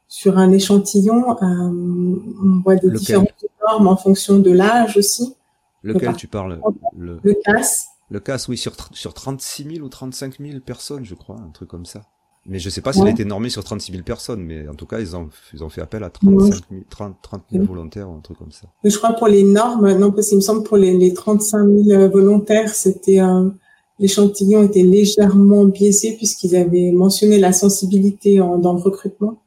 [0.07, 1.23] sur un échantillon.
[1.41, 3.29] on voit des différentes
[3.65, 5.35] normes en fonction de l'âge aussi.
[5.83, 6.59] Lequel tu parles?
[6.97, 7.89] Le, le CAS.
[8.09, 11.69] Le CAS, oui, sur, sur 36 000 ou 35 000 personnes, je crois, un truc
[11.69, 12.01] comme ça.
[12.45, 14.85] Mais je sais pas s'il a été normé sur 36 000 personnes, mais en tout
[14.85, 18.13] cas, ils ont, ils ont fait appel à 35 000, 30, 30 000 volontaires ou
[18.13, 18.67] un truc comme ça.
[18.83, 21.89] Je crois pour les normes, non, parce qu'il me semble pour les, les 35 000
[21.91, 23.53] euh, volontaires, c'était un,
[23.99, 29.41] l'échantillon était légèrement biaisé puisqu'ils avaient mentionné la sensibilité en, dans le recrutement.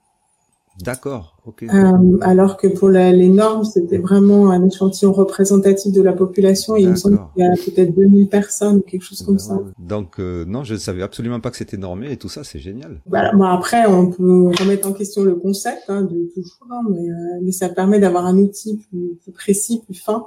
[0.83, 1.62] D'accord, ok.
[1.62, 6.77] Euh, alors que pour la, les normes, c'était vraiment un échantillon représentatif de la population.
[6.77, 9.61] Et il me semble qu'il y a peut-être 2000 personnes ou quelque chose comme ça.
[9.79, 12.59] Donc, euh, non, je ne savais absolument pas que c'était normé et tout ça, c'est
[12.59, 13.01] génial.
[13.07, 13.33] Voilà.
[13.33, 17.40] Bon, après, on peut remettre en question le concept hein, de toujours, hein, mais, euh,
[17.42, 20.27] mais, ça permet d'avoir un outil plus, plus, précis, plus fin,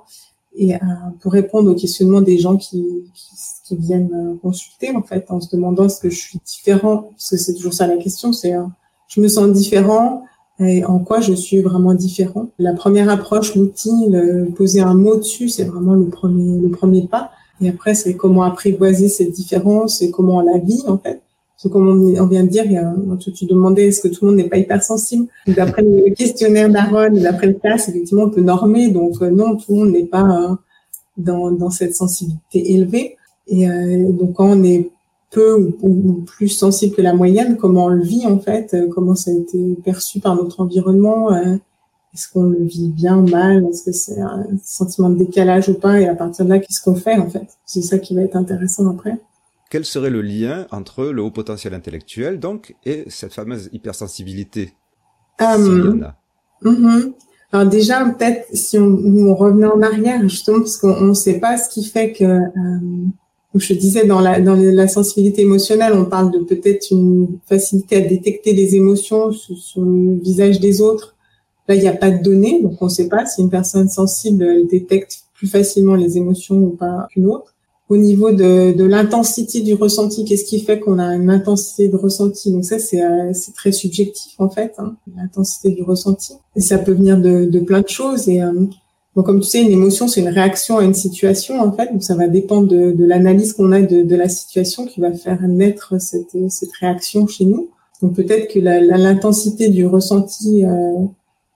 [0.55, 0.77] et euh,
[1.19, 5.53] pour répondre aux questionnements des gens qui, qui, qui viennent consulter, en fait, en se
[5.53, 8.53] demandant est-ce que je suis différent, parce que c'est toujours ça la question, c'est
[9.07, 10.23] je me sens différent,
[10.59, 12.47] et en quoi je suis vraiment différent.
[12.59, 13.91] La première approche, l'outil,
[14.55, 17.31] poser un mot dessus, c'est vraiment le premier, le premier pas.
[17.61, 21.21] Et après, c'est comment apprivoiser cette différence et comment on la vit, en fait.
[21.61, 24.31] Que comme on vient de dire, il y a, tu, demandais est-ce que tout le
[24.31, 25.27] monde n'est pas hypersensible?
[25.47, 28.89] D'après le questionnaire d'Aaron, d'après le CAS, effectivement, on peut normer.
[28.89, 30.55] Donc euh, non, tout le monde n'est pas euh,
[31.17, 33.17] dans, dans cette sensibilité élevée.
[33.47, 34.91] Et euh, donc quand on est
[35.31, 39.15] peu ou, plus sensible que la moyenne, comment on le vit en fait, euh, comment
[39.15, 41.55] ça a été perçu par notre environnement, euh,
[42.13, 45.73] est-ce qu'on le vit bien ou mal, est-ce que c'est un sentiment de décalage ou
[45.73, 47.47] pas, et à partir de là, qu'est-ce qu'on fait en fait?
[47.65, 49.19] C'est ça qui va être intéressant après.
[49.69, 54.73] Quel serait le lien entre le haut potentiel intellectuel donc et cette fameuse hypersensibilité
[55.39, 56.13] um,
[57.51, 61.57] Alors déjà, peut-être si on, on, revenait en arrière, justement, parce qu'on ne sait pas
[61.57, 62.39] ce qui fait que
[63.59, 68.01] je disais, dans la, dans la sensibilité émotionnelle, on parle de peut-être une facilité à
[68.01, 71.15] détecter les émotions sur, le visage des autres.
[71.67, 73.89] Là, il n'y a pas de données, donc on ne sait pas si une personne
[73.89, 77.53] sensible elle détecte plus facilement les émotions ou pas qu'une autre.
[77.87, 81.95] Au niveau de, de l'intensité du ressenti, qu'est-ce qui fait qu'on a une intensité de
[81.95, 82.51] ressenti?
[82.51, 86.33] Donc ça, c'est euh, très subjectif en fait, hein, l'intensité du ressenti.
[86.55, 88.27] Et ça peut venir de, de plein de choses.
[88.27, 88.65] Et euh,
[89.15, 91.91] donc, comme tu sais, une émotion, c'est une réaction à une situation, en fait.
[91.91, 95.13] Donc, ça va dépendre de, de l'analyse qu'on a de, de, la situation qui va
[95.13, 97.69] faire naître cette, cette réaction chez nous.
[98.01, 101.05] Donc, peut-être que l'intensité du ressenti euh,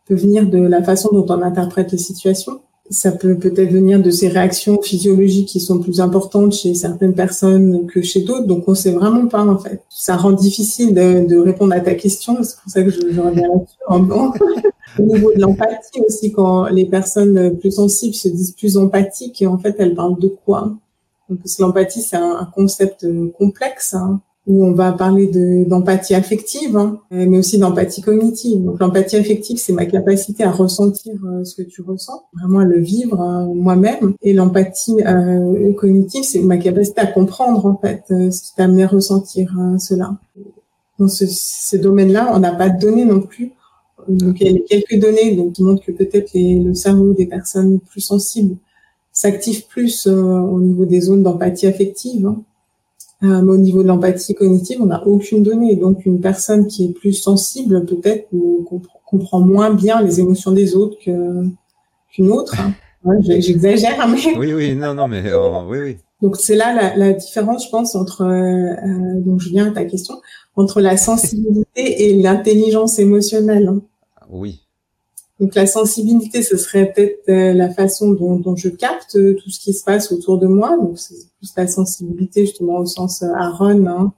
[0.06, 2.62] peut venir de la façon dont on interprète les situations.
[2.91, 7.88] Ça peut peut-être venir de ces réactions physiologiques qui sont plus importantes chez certaines personnes
[7.88, 8.48] que chez d'autres.
[8.48, 9.84] Donc, on sait vraiment pas, en fait.
[9.89, 12.38] Ça rend difficile de, de répondre à ta question.
[12.41, 14.63] C'est pour ça que je, je reviens là-dessus.
[14.97, 19.58] Au niveau de l'empathie aussi, quand les personnes plus sensibles se disent plus empathiques, en
[19.58, 20.73] fait, elles parlent de quoi?
[21.28, 23.06] Parce que l'empathie, c'est un, concept
[23.38, 25.28] complexe, hein, où on va parler
[25.67, 28.63] d'empathie affective, hein, mais aussi d'empathie cognitive.
[28.63, 32.65] Donc l'empathie affective, c'est ma capacité à ressentir euh, ce que tu ressens, vraiment à
[32.65, 34.15] le vivre hein, moi-même.
[34.23, 38.63] Et l'empathie euh, cognitive, c'est ma capacité à comprendre en fait euh, ce qui t'a
[38.63, 40.17] amené à ressentir cela.
[40.97, 43.54] Dans ce, ce domaine-là, on n'a pas de données non plus
[44.07, 47.79] donc, il y a quelques données donc, qui montrent que peut-être le cerveau des personnes
[47.79, 48.55] plus sensibles
[49.12, 52.25] s'active plus euh, au niveau des zones d'empathie affective.
[52.25, 52.41] Hein.
[53.23, 55.75] Euh, mais au niveau de l'empathie cognitive, on n'a aucune donnée.
[55.75, 58.29] Donc, une personne qui est plus sensible, peut-être,
[59.05, 62.55] comprend moins bien les émotions des autres qu'une autre.
[62.62, 62.73] Hein.
[63.21, 64.38] J'exagère, mais...
[64.38, 65.97] Oui, oui, non, non, mais euh, oui, oui.
[66.21, 68.23] Donc, c'est là la, la, différence, je pense, entre...
[69.19, 70.15] donc, je viens à ta question
[70.55, 73.67] entre la sensibilité et l'intelligence émotionnelle.
[73.67, 73.81] Hein.
[74.29, 74.61] Oui.
[75.39, 79.49] Donc la sensibilité, ce serait peut-être euh, la façon dont, dont, je capte euh, tout
[79.49, 80.77] ce qui se passe autour de moi.
[80.77, 83.87] Donc c'est plus la sensibilité justement au sens euh, Aaron.
[83.87, 84.13] Hein.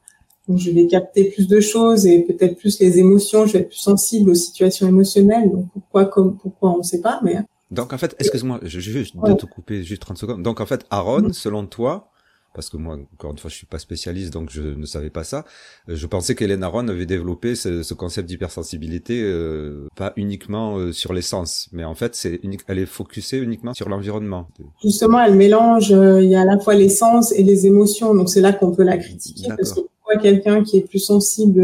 [0.48, 3.46] Donc je vais capter plus de choses et peut-être plus les émotions.
[3.46, 5.52] Je vais être plus sensible aux situations émotionnelles.
[5.52, 7.20] Donc pourquoi, comme, pourquoi, on ne sait pas.
[7.24, 7.38] Mais
[7.70, 10.44] donc en fait, excuse-moi, je, vais juste te couper juste 30 secondes.
[10.44, 12.11] Donc en fait, Aaron, selon toi,
[12.54, 15.24] parce que moi, encore une fois, je suis pas spécialiste, donc je ne savais pas
[15.24, 15.46] ça.
[15.90, 21.14] Euh, je pensais qu'Hélène Aron avait développé ce, concept d'hypersensibilité euh, pas uniquement euh, sur
[21.14, 24.48] les sens, mais en fait, c'est elle est focusée uniquement sur l'environnement.
[24.82, 28.30] Justement, elle mélange, il y a à la fois les sens et les émotions, donc
[28.30, 29.82] c'est là qu'on peut la critiquer, parce que
[30.22, 31.64] quelqu'un qui est plus sensible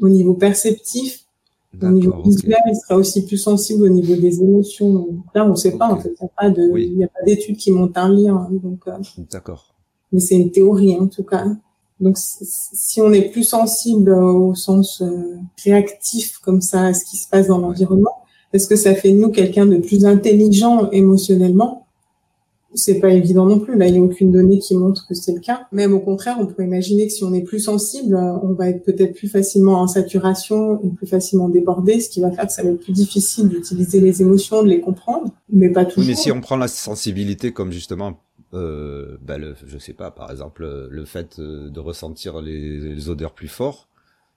[0.00, 1.20] au niveau perceptif,
[1.80, 4.92] au niveau visuel, il sera aussi plus sensible au niveau des émotions.
[4.92, 6.12] Donc là, on ne sait pas, en fait,
[6.74, 8.48] il n'y a pas d'études qui montrent un lien.
[8.50, 8.80] Donc,
[9.30, 9.75] D'accord
[10.12, 11.46] mais c'est une théorie en tout cas.
[12.00, 17.16] Donc si on est plus sensible au sens euh, réactif comme ça à ce qui
[17.16, 18.16] se passe dans l'environnement,
[18.52, 21.86] est-ce que ça fait de nous quelqu'un de plus intelligent émotionnellement?
[22.74, 23.78] C'est pas évident non plus.
[23.78, 25.66] Là, il n'y a aucune donnée qui montre que c'est le cas.
[25.72, 28.84] Même au contraire, on pourrait imaginer que si on est plus sensible, on va être
[28.84, 32.62] peut-être plus facilement en saturation et plus facilement débordé, ce qui va faire que ça
[32.62, 36.06] va être plus difficile d'utiliser les émotions, de les comprendre, mais pas toujours.
[36.06, 38.18] mais si on prend la sensibilité comme justement
[38.56, 43.32] euh, bah le, je sais pas, par exemple, le fait euh, de ressentir les, odeurs
[43.32, 43.88] plus fort,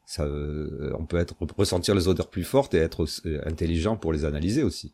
[0.06, 4.12] ça, euh, on peut être ressentir les odeurs plus fortes et être euh, intelligent pour
[4.12, 4.92] les analyser aussi.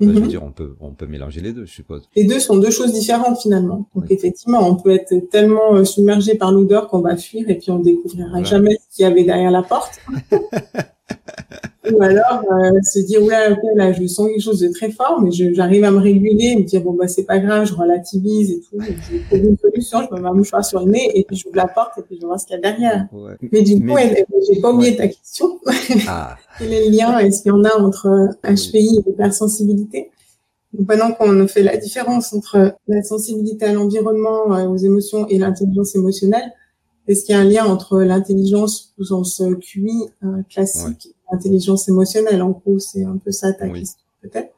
[0.00, 0.28] je veux mhm.
[0.28, 2.08] dire, on peut, on peut mélanger les deux, je suppose.
[2.14, 3.88] Les deux sont deux choses différentes finalement.
[3.94, 7.78] Donc effectivement, on peut être tellement submergé par l'odeur qu'on va fuir et puis on
[7.78, 10.00] découvrira jamais ce qu'il y avait derrière la porte.
[11.92, 15.20] Ou alors euh, se dire ouais ok là je sens quelque chose de très fort
[15.22, 18.60] mais j'arrive à me réguler me dire bon bah c'est pas grave je relativise et
[18.60, 21.36] tout j'ai trouvé une solution je me mets un mouchoir sur le nez et puis
[21.36, 23.06] j'ouvre la porte et puis je vois ce qu'il y a derrière.
[23.52, 23.96] Mais du coup
[24.48, 25.60] j'ai pas oublié ta question.
[26.08, 26.36] Ah.
[26.58, 30.10] quel est le lien est-ce qu'il y en a entre HPI et hypersensibilité
[30.72, 35.38] donc maintenant qu'on fait la différence entre la sensibilité à l'environnement euh, aux émotions et
[35.38, 36.52] l'intelligence émotionnelle
[37.08, 39.90] est-ce qu'il y a un lien entre l'intelligence au sens QI
[40.24, 42.42] euh, classique intelligence émotionnelle.
[42.42, 44.52] En gros, c'est un peu ça ta question, peut-être.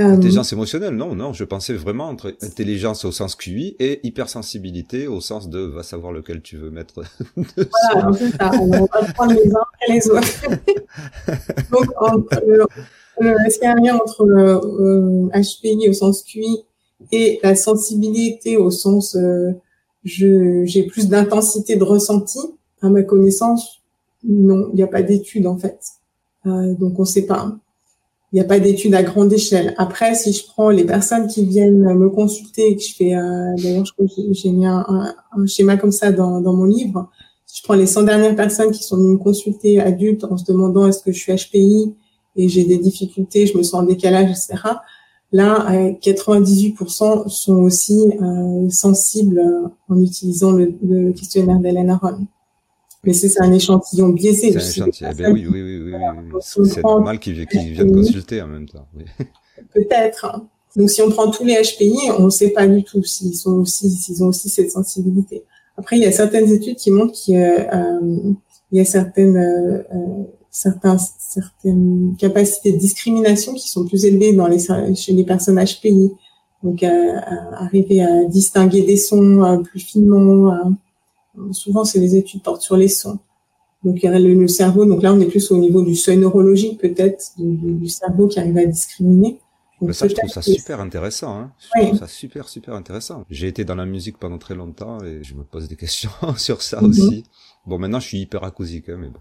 [0.00, 5.08] Euh, intelligence émotionnelle, non, non, je pensais vraiment entre intelligence au sens QI et hypersensibilité
[5.08, 7.02] au sens de va savoir lequel tu veux mettre.
[7.36, 8.52] voilà, c'est ça.
[8.60, 10.42] On va prendre les uns et les autres.
[11.72, 11.86] Donc,
[13.44, 16.64] est-ce qu'il y a un lien entre le HPI au sens QI
[17.12, 19.52] et la sensibilité au sens euh,
[20.04, 22.38] je j'ai plus d'intensité de ressenti
[22.82, 23.77] À ma connaissance,
[24.24, 25.78] non, il n'y a pas d'études en fait.
[26.46, 27.56] Euh, donc on ne sait pas.
[28.32, 29.74] Il n'y a pas d'études à grande échelle.
[29.78, 33.84] Après, si je prends les personnes qui viennent me consulter, que je fais, euh, d'ailleurs,
[34.32, 35.14] j'ai mis un,
[35.46, 37.08] schéma comme ça dans, dans mon livre.
[37.46, 40.44] Si je prends les 100 dernières personnes qui sont venues me consulter adultes en se
[40.44, 41.94] demandant est-ce que je suis HPI
[42.36, 44.56] et j'ai des difficultés, je me sens en décalage, etc.
[45.32, 45.66] Là,
[46.02, 49.42] 98% sont aussi euh, sensibles
[49.88, 52.26] en utilisant le, le questionnaire d'Hélène Aron.
[53.04, 54.52] Mais c'est un échantillon biaisé.
[54.52, 55.10] C'est un échantillon.
[55.12, 55.92] Eh ben oui, oui, oui, oui,
[56.32, 56.40] oui.
[56.42, 58.86] C'est normal qu'ils viennent consulter en même temps.
[59.74, 60.24] Peut-être.
[60.24, 60.48] Hein.
[60.76, 63.54] Donc, si on prend tous les HPI, on ne sait pas du tout s'ils sont
[63.54, 65.44] aussi, s'ils ont aussi cette sensibilité.
[65.76, 68.32] Après, il y a certaines études qui montrent qu'il y a, euh,
[68.72, 69.82] il y a certaines, euh,
[70.50, 74.58] certains, certaines capacités de discrimination qui sont plus élevées dans les,
[74.94, 76.12] chez les personnes HPI.
[76.62, 77.12] Donc, euh,
[77.52, 80.54] arriver à distinguer des sons euh, plus finement,
[81.52, 83.18] souvent c'est les études portent sur les sons.
[83.84, 86.16] Donc il y a le, cerveau, donc là on est plus au niveau du seuil
[86.16, 89.38] neurologique peut-être du, cerveau qui arrive à discriminer.
[89.80, 91.38] Donc, ça, je trouve ça super intéressant.
[91.38, 91.52] Hein.
[91.76, 93.24] Je trouve ça super, super intéressant.
[93.30, 96.62] J'ai été dans la musique pendant très longtemps et je me pose des questions sur
[96.62, 96.90] ça mhm.
[96.90, 97.24] aussi.
[97.64, 99.20] Bon, maintenant, je suis hyper acousique, hein, mais bon.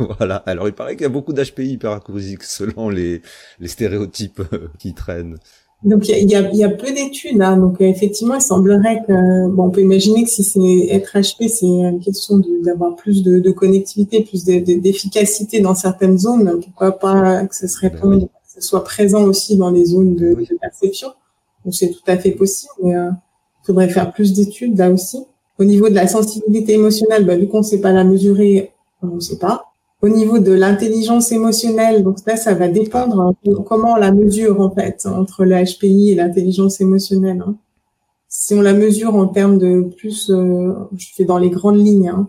[0.18, 0.36] voilà.
[0.44, 3.22] Alors, il paraît qu'il y a beaucoup d'HPI hyper acousiques selon les,
[3.58, 5.38] les stéréotypes euh, qui traînent.
[5.82, 7.56] Donc il y a, y a, peu d'études, hein.
[7.56, 11.64] donc effectivement il semblerait que bon on peut imaginer que si c'est être HP c'est
[11.64, 17.56] une question d'avoir plus de, de, connectivité, plus d'efficacité dans certaines zones, pourquoi pas que
[17.56, 21.08] ce serait ben que ce soit présent aussi dans les zones de, de perception.
[21.64, 23.10] Donc c'est tout à fait possible, mais euh,
[23.62, 25.24] il faudrait faire plus d'études là aussi.
[25.58, 29.16] Au niveau de la sensibilité émotionnelle, bah, vu qu'on ne sait pas la mesurer, on
[29.16, 29.69] ne sait pas.
[30.02, 34.60] Au niveau de l'intelligence émotionnelle, donc là, ça va dépendre de comment on la mesure
[34.60, 37.44] en fait entre le HPI et l'intelligence émotionnelle.
[37.46, 37.56] Hein.
[38.28, 42.08] Si on la mesure en termes de plus, euh, je fais dans les grandes lignes,
[42.08, 42.28] hein,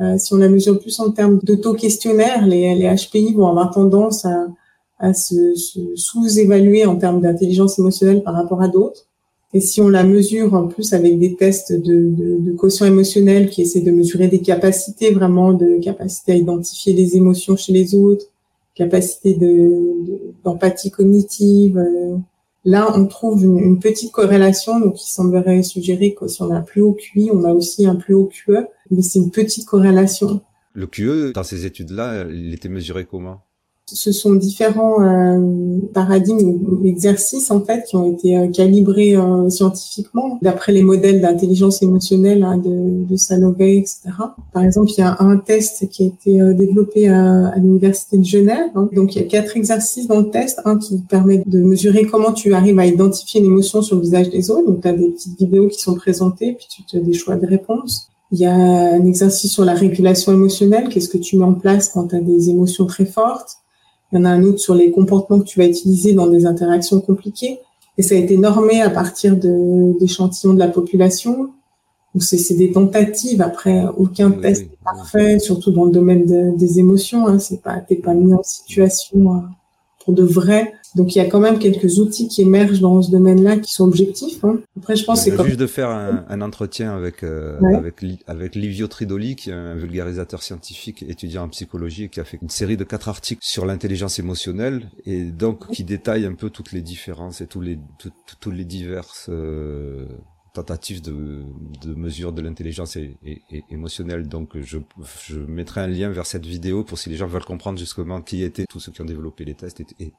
[0.00, 5.12] euh, si on la mesure plus en termes d'auto-questionnaire, les, HPI vont avoir tendance à,
[5.12, 5.54] se
[5.96, 9.09] sous-évaluer en termes d'intelligence émotionnelle par rapport à d'autres.
[9.52, 13.50] Et si on la mesure en plus avec des tests de, de, de quotient émotionnel
[13.50, 17.94] qui essaient de mesurer des capacités vraiment, de capacité à identifier les émotions chez les
[17.94, 18.26] autres,
[18.74, 22.16] capacité de d'empathie cognitive, euh,
[22.64, 26.62] là on trouve une, petite corrélation donc qui semblerait suggérer que si on a un
[26.62, 30.40] plus haut QI, on a aussi un plus haut QE, mais c'est une petite corrélation.
[30.72, 33.40] Le QE dans ces études-là, il était mesuré comment?
[33.94, 39.48] Ce sont différents euh, paradigmes ou exercices en fait qui ont été euh, calibrés euh,
[39.48, 44.00] scientifiquement d'après les modèles d'intelligence émotionnelle hein, de, de Salovey, etc.
[44.52, 48.24] Par exemple, il y a un test qui a été développé à, à l'université de
[48.24, 48.70] Genève.
[48.74, 48.88] Hein.
[48.92, 50.60] Donc, il y a quatre exercices dans le test.
[50.64, 54.50] Un qui permet de mesurer comment tu arrives à identifier l'émotion sur le visage des
[54.50, 54.66] autres.
[54.66, 57.46] Donc, tu as des petites vidéos qui sont présentées, puis tu as des choix de
[57.46, 58.08] réponses.
[58.32, 60.88] Il y a un exercice sur la régulation émotionnelle.
[60.88, 63.59] Qu'est-ce que tu mets en place quand tu as des émotions très fortes?
[64.12, 66.46] Il y en a un autre sur les comportements que tu vas utiliser dans des
[66.46, 67.60] interactions compliquées.
[67.96, 71.50] Et ça a été normé à partir d'échantillons de, la population.
[72.14, 73.42] Donc c'est des tentatives.
[73.42, 77.26] Après, aucun test n'est parfait, surtout dans le domaine des émotions.
[77.26, 77.38] Hein.
[77.38, 79.38] C'est pas, t'es pas mis en situation euh,
[80.04, 83.10] pour de vrai donc il y a quand même quelques outils qui émergent dans ce
[83.10, 84.44] domaine-là qui sont objectifs.
[84.44, 84.60] Hein.
[84.76, 85.46] Après, je pense c'est comme...
[85.46, 89.74] juste de faire un, un entretien avec euh, avec avec Livio Tridoli, qui est un
[89.74, 94.18] vulgarisateur scientifique, étudiant en psychologie, qui a fait une série de quatre articles sur l'intelligence
[94.18, 97.78] émotionnelle et donc qui détaille un peu toutes les différences et tous les
[98.40, 100.06] toutes les diverses euh,
[100.54, 101.42] tentatives de,
[101.82, 103.16] de mesure de l'intelligence et,
[103.70, 104.26] émotionnelle.
[104.26, 104.78] Donc je,
[105.28, 108.42] je mettrai un lien vers cette vidéo pour si les gens veulent comprendre justement qui
[108.42, 110.12] étaient tous ceux qui ont développé les tests et, et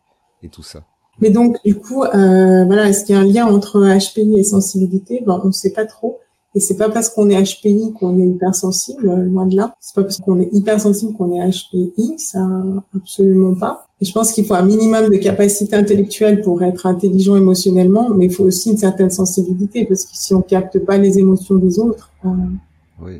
[0.49, 0.84] tout ça.
[1.19, 4.43] Mais donc, du coup, euh, voilà, est-ce qu'il y a un lien entre HPI et
[4.43, 5.23] sensibilité?
[5.25, 6.19] Ben, On ne sait pas trop.
[6.54, 9.73] Et c'est pas parce qu'on est HPI qu'on est hypersensible, euh, loin de là.
[9.80, 12.45] C'est pas parce qu'on est hypersensible qu'on est HPI, ça
[12.93, 13.88] absolument pas.
[14.01, 18.25] Et je pense qu'il faut un minimum de capacité intellectuelle pour être intelligent émotionnellement, mais
[18.25, 21.80] il faut aussi une certaine sensibilité parce que si on capte pas les émotions des
[21.80, 22.30] autres, euh,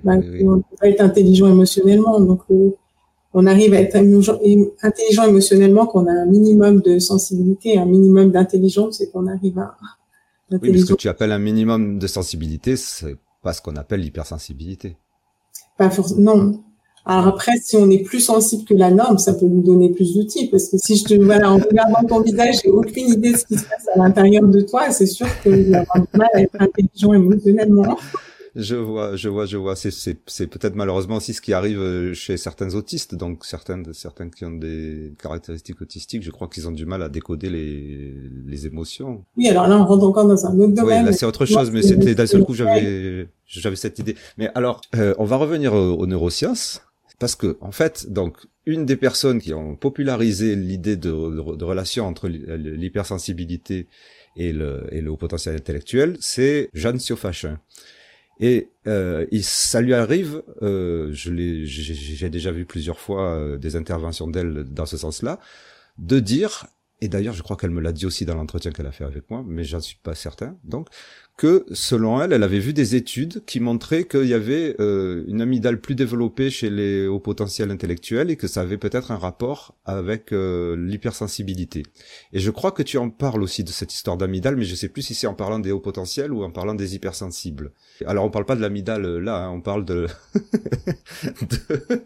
[0.04, 2.20] ben, on ne peut pas être intelligent émotionnellement.
[2.20, 2.72] Donc euh,
[3.34, 9.02] on arrive à être intelligent émotionnellement, qu'on a un minimum de sensibilité, un minimum d'intelligence
[9.02, 9.76] et qu'on arrive à.
[10.52, 14.02] Oui, mais ce que tu appelles un minimum de sensibilité, c'est pas ce qu'on appelle
[14.02, 14.98] l'hypersensibilité.
[15.78, 16.36] Pas forcément.
[16.36, 16.64] Non.
[17.06, 20.14] Alors après, si on est plus sensible que la norme, ça peut nous donner plus
[20.14, 23.38] d'outils, parce que si je te voilà en regardant ton visage, j'ai aucune idée de
[23.38, 26.18] ce qui se passe à l'intérieur de toi, c'est sûr que je vais avoir du
[26.18, 27.98] mal à être intelligent émotionnellement.
[28.56, 29.76] Je vois, je vois, je vois.
[29.76, 33.16] C'est, c'est, c'est peut-être malheureusement aussi ce qui arrive euh, chez certains autistes.
[33.16, 37.10] Donc certains, certains qui ont des caractéristiques autistiques, je crois qu'ils ont du mal à
[37.10, 38.14] décoder les,
[38.46, 39.24] les émotions.
[39.38, 41.04] Oui, alors là, on rentre encore dans un autre domaine.
[41.04, 44.16] Oui, là c'est autre chose, mais c'était d'un seul coup j'avais, j'avais cette idée.
[44.38, 46.82] Mais alors, euh, on va revenir aux, neurosciences
[47.20, 48.36] parce que en fait, donc
[48.66, 53.88] une des personnes qui ont popularisé l'idée de, de, relation entre l'hypersensibilité
[54.36, 57.60] et le, et le haut potentiel intellectuel, c'est Jeanne Siofachin.
[58.42, 63.58] Et euh, il, ça lui arrive, euh, je l'ai, j'ai déjà vu plusieurs fois euh,
[63.60, 65.40] des interventions d'elle dans ce sens-là,
[66.00, 66.66] de dire,
[67.02, 69.30] et d'ailleurs je crois qu'elle me l'a dit aussi dans l'entretien qu'elle a fait avec
[69.30, 70.88] moi, mais j'en suis pas certain, donc
[71.42, 75.42] que selon elle, elle avait vu des études qui montraient qu'il y avait euh, une
[75.42, 79.76] amygdale plus développée chez les hauts potentiels intellectuels et que ça avait peut-être un rapport
[79.84, 81.82] avec euh, l'hypersensibilité.
[82.32, 84.90] Et je crois que tu en parles aussi de cette histoire d'amygdale, mais je sais
[84.90, 87.72] plus si c'est en parlant des hauts potentiels ou en parlant des hypersensibles.
[88.06, 90.06] Alors on parle pas de l'amygdale euh, là, hein, on parle de,
[91.26, 92.06] de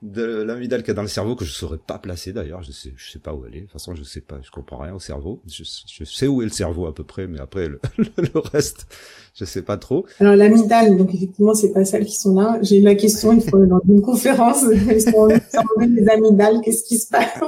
[0.00, 2.62] de l'amygdale qui est dans le cerveau que je saurais pas placer d'ailleurs.
[2.62, 3.60] Je sais, je sais pas où elle est.
[3.60, 5.42] De toute façon, je sais pas, je comprends rien au cerveau.
[5.46, 8.86] Je, je sais où est le cerveau à peu près, mais après le, le reste,
[9.34, 10.06] je sais pas trop.
[10.20, 12.58] Alors l'amygdale, donc effectivement, c'est pas celles qui sont là.
[12.62, 14.64] J'ai eu la question une fois dans une conférence.
[14.72, 17.38] Ils sont les amygdales, qu'est-ce qui se passe?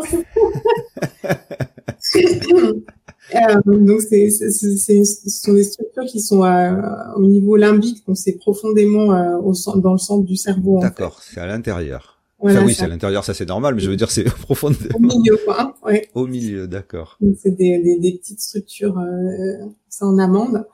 [3.34, 6.72] Euh, donc c'est, c'est, c'est, ce sont des structures qui sont euh,
[7.14, 10.80] au niveau limbique, donc c'est profondément euh, au dans le centre du cerveau.
[10.80, 14.10] D'accord, c'est à l'intérieur oui, c'est à l'intérieur, ça c'est normal, mais je veux dire
[14.10, 14.94] c'est profondément.
[14.94, 15.74] Au milieu, quoi.
[15.84, 16.08] Ouais.
[16.14, 17.18] Au milieu, d'accord.
[17.42, 20.64] C'est des, des, des, petites structures, euh, ça en amande.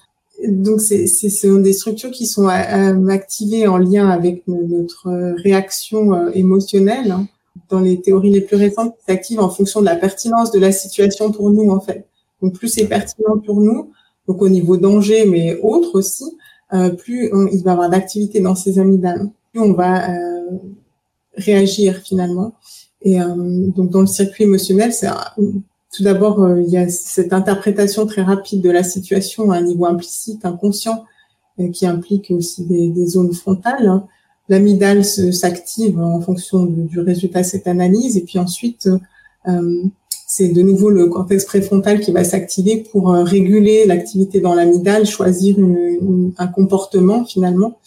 [0.47, 5.09] Donc c'est ce sont des structures qui sont euh, activées en lien avec notre
[5.43, 7.11] réaction euh, émotionnelle.
[7.11, 7.27] Hein.
[7.71, 11.33] Dans les théories les plus récentes, s'activent en fonction de la pertinence de la situation
[11.33, 12.07] pour nous en fait.
[12.43, 13.93] Donc plus c'est pertinent pour nous,
[14.29, 16.25] donc au niveau danger, mais autre aussi,
[16.75, 19.31] euh, plus il va y avoir d'activité dans ces amygdales.
[19.53, 20.59] Plus on va euh,
[21.37, 22.53] réagir finalement.
[23.03, 23.35] Et euh,
[23.77, 25.09] donc dans le circuit émotionnel, c'est
[25.95, 29.63] tout d'abord euh, il y a cette interprétation très rapide de la situation à un
[29.63, 31.05] niveau implicite, inconscient,
[31.61, 33.87] euh, qui implique aussi des, zones frontales.
[33.87, 34.07] Hein.
[34.49, 38.89] L'amygdale s'active en fonction du résultat de cette analyse, et puis ensuite
[40.29, 45.57] c'est de nouveau le cortex préfrontal qui va s'activer pour réguler l'activité dans l'amygdale, choisir
[46.39, 47.79] un comportement finalement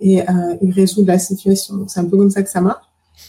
[0.00, 1.86] et, euh, et résoudre la situation.
[1.88, 2.84] C'est un peu comme ça que ça marche.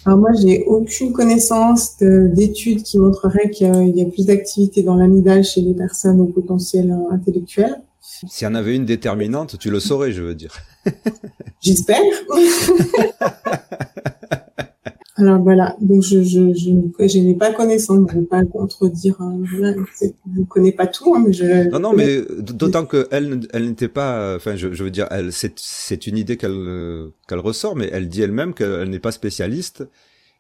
[0.06, 5.44] Alors moi, j'ai aucune connaissance d'études qui montreraient qu'il y, a plus d'activité dans l'amygdale
[5.44, 7.76] chez les personnes au potentiel euh, intellectuel.
[8.02, 10.54] S'il y en avait une déterminante, tu le saurais, je veux dire.
[11.62, 12.02] J'espère.
[15.20, 16.70] Alors voilà, donc je je je,
[17.08, 19.16] je n'ai pas connaissance, je ne vais pas contredire.
[19.20, 21.70] Hein, voilà, je ne connais pas tout, hein, mais je.
[21.70, 25.54] Non non, mais d'autant que elle n'était pas, enfin je, je veux dire, elle c'est
[25.58, 29.80] c'est une idée qu'elle qu'elle ressort, mais elle dit elle-même qu'elle n'est pas spécialiste.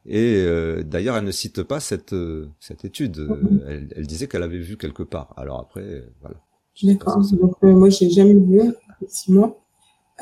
[0.05, 2.15] Et euh, d'ailleurs, elle ne cite pas cette
[2.59, 3.17] cette étude.
[3.17, 3.59] Mm-hmm.
[3.67, 5.33] Elle, elle disait qu'elle avait vu quelque part.
[5.35, 6.37] Alors après, voilà.
[6.83, 7.21] D'accord.
[7.33, 8.61] Donc euh, moi, j'ai jamais vu
[8.95, 9.57] effectivement.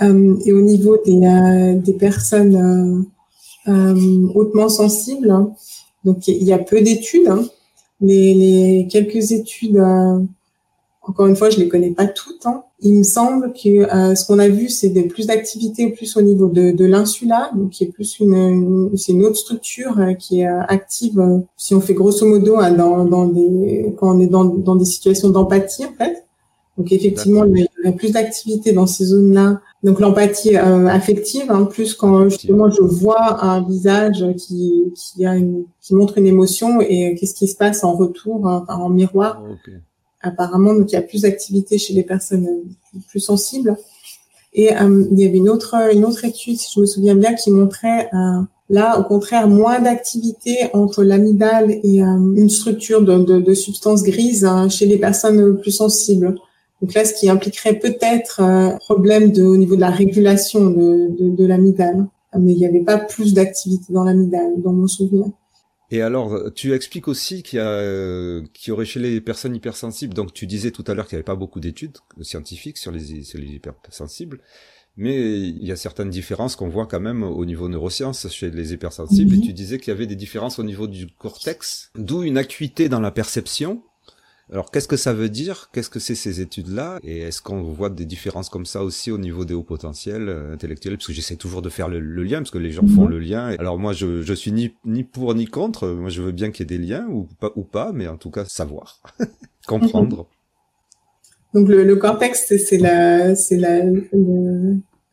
[0.02, 3.04] Euh, et au niveau des euh, des personnes euh,
[4.36, 5.32] hautement sensibles.
[5.32, 5.52] Hein.
[6.06, 7.28] Donc il y a peu d'études.
[7.28, 7.46] Hein.
[8.02, 10.20] Les, les, quelques études, euh,
[11.02, 12.46] encore une fois, je les connais pas toutes.
[12.46, 12.64] Hein.
[12.82, 16.22] Il me semble que euh, ce qu'on a vu, c'est des plus d'activités plus au
[16.22, 20.46] niveau de, de l'insula, donc qui est plus une, c'est une autre structure qui est
[20.46, 21.20] active.
[21.58, 24.86] si on fait grosso modo hein, dans, dans des quand on est dans, dans des
[24.86, 26.24] situations d'empathie en fait.
[26.78, 31.66] Donc effectivement, il y a plus d'activité dans ces zones-là donc l'empathie euh, affective, hein,
[31.66, 36.82] plus quand justement je vois un visage qui qui a une, qui montre une émotion
[36.82, 39.44] et qu'est-ce qui se passe en retour, hein, en miroir.
[40.22, 43.78] Ah, Apparemment, donc il y a plus d'activité chez les personnes euh, plus sensibles.
[44.54, 47.36] Et euh, il y avait une autre une autre étude, si je me souviens bien,
[47.36, 48.10] qui montrait
[48.70, 54.44] là au contraire moins d'activité entre l'amygdale et une structure de, de, de substance grise
[54.44, 56.36] hein, chez les personnes plus sensibles.
[56.82, 61.16] Donc là, ce qui impliquerait peut-être un problème de, au niveau de la régulation de,
[61.20, 62.08] de, de l'amygdale.
[62.38, 65.26] Mais il n'y avait pas plus d'activité dans l'amygdale, dans mon souvenir.
[65.90, 69.56] Et alors, tu expliques aussi qu'il y a, euh, qu'il y aurait chez les personnes
[69.56, 70.14] hypersensibles.
[70.14, 73.24] Donc, tu disais tout à l'heure qu'il n'y avait pas beaucoup d'études scientifiques sur les,
[73.24, 74.42] sur les hypersensibles,
[74.98, 78.74] mais il y a certaines différences qu'on voit quand même au niveau neurosciences chez les
[78.74, 79.36] hypersensibles.
[79.36, 79.44] Et mhm.
[79.44, 83.00] tu disais qu'il y avait des différences au niveau du cortex, d'où une acuité dans
[83.00, 83.82] la perception
[84.52, 85.70] alors qu'est-ce que ça veut dire?
[85.74, 87.00] Qu'est-ce que c'est ces études-là?
[87.04, 90.54] Et est-ce qu'on voit des différences comme ça aussi au niveau des hauts potentiels euh,
[90.54, 90.96] intellectuels?
[90.96, 93.10] Parce que j'essaie toujours de faire le, lien, parce que les gens font mhm.
[93.10, 93.56] le lien.
[93.60, 95.90] Alors moi, je, je suis ni, ni pour ni contre.
[95.90, 98.16] Moi, je veux bien qu'il y ait des liens ou pas, ou pas, mais en
[98.16, 99.02] tout cas savoir,
[99.68, 100.28] comprendre.
[101.54, 101.60] Mhm.
[101.60, 103.82] Donc le, le cortex, c'est la, c'est la,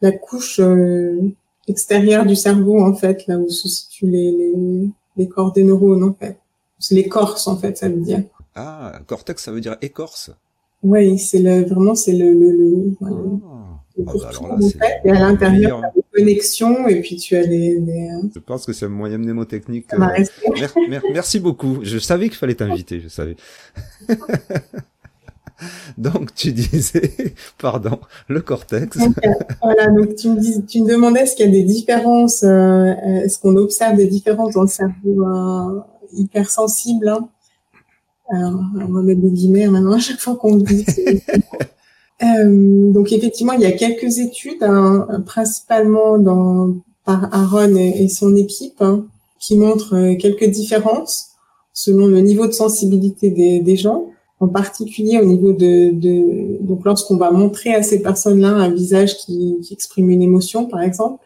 [0.00, 1.18] la couche euh,
[1.66, 6.04] extérieure du cerveau en fait, là où se situent les, les, les corps des neurones
[6.04, 6.38] en fait.
[6.78, 8.22] C'est l'écorce en fait, ça veut dire.
[8.54, 10.30] Ah, cortex, ça veut dire écorce.
[10.82, 13.06] Oui, c'est le vraiment c'est le le, le, ah.
[13.06, 17.42] ah bah en fait, et à l'intérieur tu as des connexions et puis tu as
[17.42, 17.78] les,
[18.10, 18.28] hein.
[18.34, 19.86] Je pense que c'est un moyen mnémotechnique.
[19.94, 20.98] Euh...
[21.12, 21.78] merci beaucoup.
[21.82, 23.36] Je savais qu'il fallait t'inviter, je savais.
[25.98, 27.98] donc tu disais, pardon,
[28.28, 28.98] le cortex.
[28.98, 29.08] Euh,
[29.62, 32.92] voilà, donc tu me, dis, tu me demandais est-ce qu'il y a des différences, euh,
[33.24, 35.80] est-ce qu'on observe des différences dans le cerveau euh,
[36.12, 37.28] hypersensible hein
[38.30, 40.84] alors, on va mettre des guillemets maintenant à chaque fois qu'on dit.
[42.22, 48.34] euh, donc effectivement, il y a quelques études, hein, principalement dans, par Aaron et, son
[48.34, 49.04] équipe, hein,
[49.38, 51.30] qui montrent euh, quelques différences
[51.74, 54.06] selon le niveau de sensibilité des, des gens,
[54.40, 59.16] en particulier au niveau de, de donc lorsqu'on va montrer à ces personnes-là un visage
[59.16, 61.22] qui, qui, exprime une émotion, par exemple,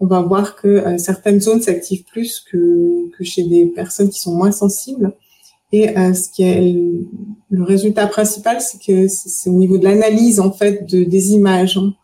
[0.00, 4.20] on va voir que euh, certaines zones s'activent plus que, que chez des personnes qui
[4.20, 5.12] sont moins sensibles.
[5.72, 6.74] Et euh, ce qui est
[7.50, 11.76] le résultat principal, c'est que c'est au niveau de l'analyse en fait de, des images,
[11.76, 11.94] hein.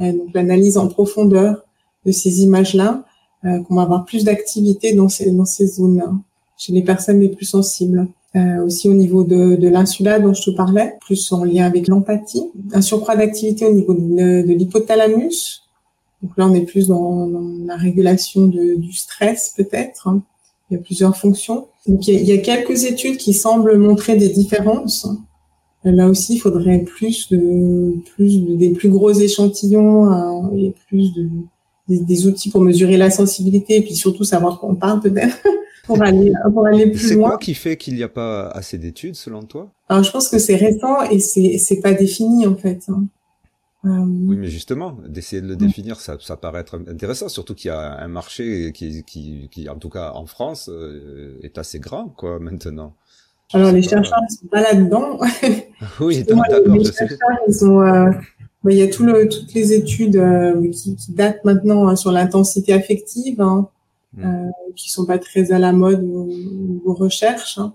[0.00, 1.64] euh, donc l'analyse en profondeur
[2.06, 3.04] de ces images-là,
[3.44, 6.10] euh, qu'on va avoir plus d'activité dans ces dans ces zones-là,
[6.56, 8.08] chez les personnes les plus sensibles.
[8.34, 11.86] Euh, aussi au niveau de, de l'insula dont je te parlais, plus en lien avec
[11.86, 15.64] l'empathie, un surcroît d'activité au niveau de, de l'hypothalamus.
[16.22, 20.08] Donc là, on est plus dans, dans la régulation de, du stress peut-être.
[20.08, 20.22] Hein.
[20.70, 21.66] Il y a plusieurs fonctions.
[21.86, 25.06] Donc, il y a quelques études qui semblent montrer des différences.
[25.84, 31.28] Là aussi, il faudrait plus de, plus des plus gros échantillons hein, et plus de,
[31.88, 35.36] des, outils pour mesurer la sensibilité et puis surtout savoir qu'on parle peut-être
[35.84, 37.30] pour aller pour aller plus loin.
[37.30, 39.72] C'est quoi qui fait qu'il n'y a pas assez d'études selon toi?
[39.88, 42.84] Alors, je pense que c'est récent et c'est c'est pas défini en fait.
[42.88, 43.06] Hein.
[43.84, 47.68] Euh, oui, mais justement, d'essayer de le définir, ça, ça paraît être intéressant, surtout qu'il
[47.68, 51.80] y a un marché qui, qui, qui, en tout cas en France, euh, est assez
[51.80, 52.94] grand, quoi, maintenant.
[53.54, 55.18] Alors, les chercheurs ne sont pas là-dedans.
[56.00, 57.08] oui, d'accord, je sais.
[57.48, 58.10] Ils ont, euh,
[58.70, 62.12] il y a tout le, toutes les études euh, qui, qui, datent maintenant hein, sur
[62.12, 63.68] l'intensité affective, hein,
[64.16, 64.24] hmm.
[64.24, 67.58] euh, qui sont pas très à la mode aux, recherches.
[67.58, 67.74] Hein.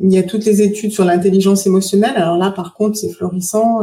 [0.00, 2.16] Il y a toutes les études sur l'intelligence émotionnelle.
[2.16, 3.80] Alors là, par contre, c'est florissant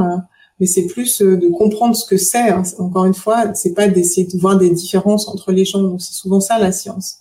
[0.59, 2.49] mais c'est plus euh, de comprendre ce que c'est.
[2.49, 2.63] Hein.
[2.79, 5.81] Encore une fois, c'est pas d'essayer de voir des différences entre les gens.
[5.81, 7.17] Donc c'est souvent ça la science.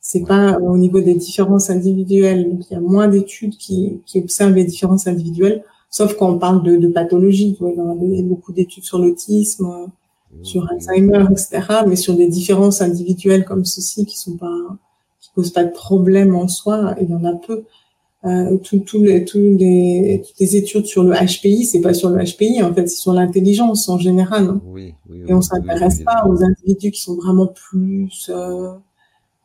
[0.00, 2.50] C'est pas au niveau des différences individuelles.
[2.50, 6.38] Donc il y a moins d'études qui, qui observent les différences individuelles, sauf quand on
[6.38, 7.56] parle de, de pathologie.
[7.60, 10.44] Il y a beaucoup d'études sur l'autisme, mmh.
[10.44, 11.60] sur Alzheimer, etc.
[11.86, 14.58] Mais sur des différences individuelles comme ceci qui sont pas
[15.20, 17.62] qui pose pas de problème en soi, il y en a peu.
[18.24, 22.22] Euh, tout, les, tous les, toutes les études sur le HPI, c'est pas sur le
[22.24, 24.44] HPI, en fait, c'est sur l'intelligence en général.
[24.44, 24.60] Hein.
[24.66, 28.74] Oui, oui, Et on s'intéresse pas aux individus qui sont vraiment plus euh,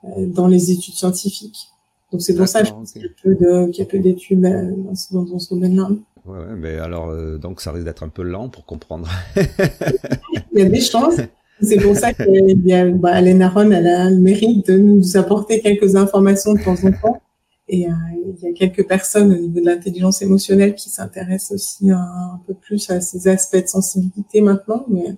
[0.03, 1.69] euh, dans les études scientifiques.
[2.11, 4.71] Donc c'est pour ça que qu'il y a peu d'études euh,
[5.11, 5.89] dans, dans, ce domaine-là.
[6.25, 9.09] Ouais, ouais, mais alors euh, donc ça risque d'être un peu lent pour comprendre.
[9.36, 11.15] il y a des chances.
[11.61, 13.19] C'est pour ça a bah,
[13.49, 17.21] Ron, elle a le mérite de nous apporter quelques informations de temps en temps.
[17.70, 21.91] Et euh, il y a quelques personnes au niveau de l'intelligence émotionnelle qui s'intéressent aussi
[21.91, 24.86] un, peu plus à ces aspects de sensibilité maintenant.
[24.88, 25.15] Mais...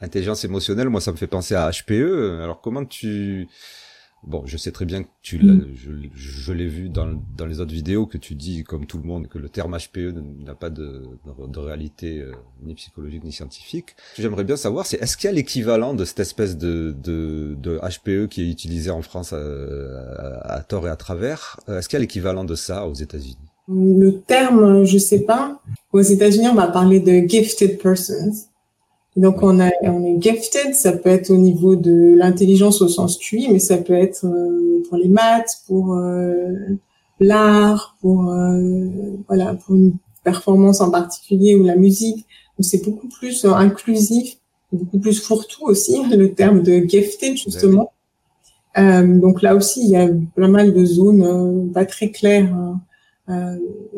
[0.00, 2.40] Intelligence émotionnelle, moi ça me fait penser à HPE.
[2.42, 3.48] Alors comment tu
[4.26, 5.66] Bon, je sais très bien que tu l'as, mm.
[5.74, 9.04] je, je l'ai vu dans, dans les autres vidéos que tu dis, comme tout le
[9.04, 10.14] monde, que le terme HPE
[10.44, 11.04] n'a pas de,
[11.48, 13.94] de, réalité euh, ni psychologique ni scientifique.
[14.18, 17.78] J'aimerais bien savoir, c'est est-ce qu'il y a l'équivalent de cette espèce de, de, de
[17.78, 21.60] HPE qui est utilisé en France euh, à, à, tort et à travers?
[21.68, 23.36] Euh, Est-ce qu'il y a l'équivalent de ça aux États-Unis?
[23.68, 25.60] Le terme, je sais pas.
[25.92, 28.32] Aux États-Unis, on va parler de gifted persons.
[29.18, 33.18] Donc on, a, on est gifted, ça peut être au niveau de l'intelligence au sens
[33.18, 36.52] QI, mais ça peut être euh, pour les maths, pour euh,
[37.18, 38.86] l'art, pour euh,
[39.26, 42.26] voilà, pour une performance en particulier ou la musique.
[42.56, 44.36] Donc c'est beaucoup plus inclusif,
[44.72, 47.90] beaucoup plus fourre-tout aussi le terme de gifted justement.
[48.76, 52.80] donc là aussi il y a pas mal de zones pas très claires, hein.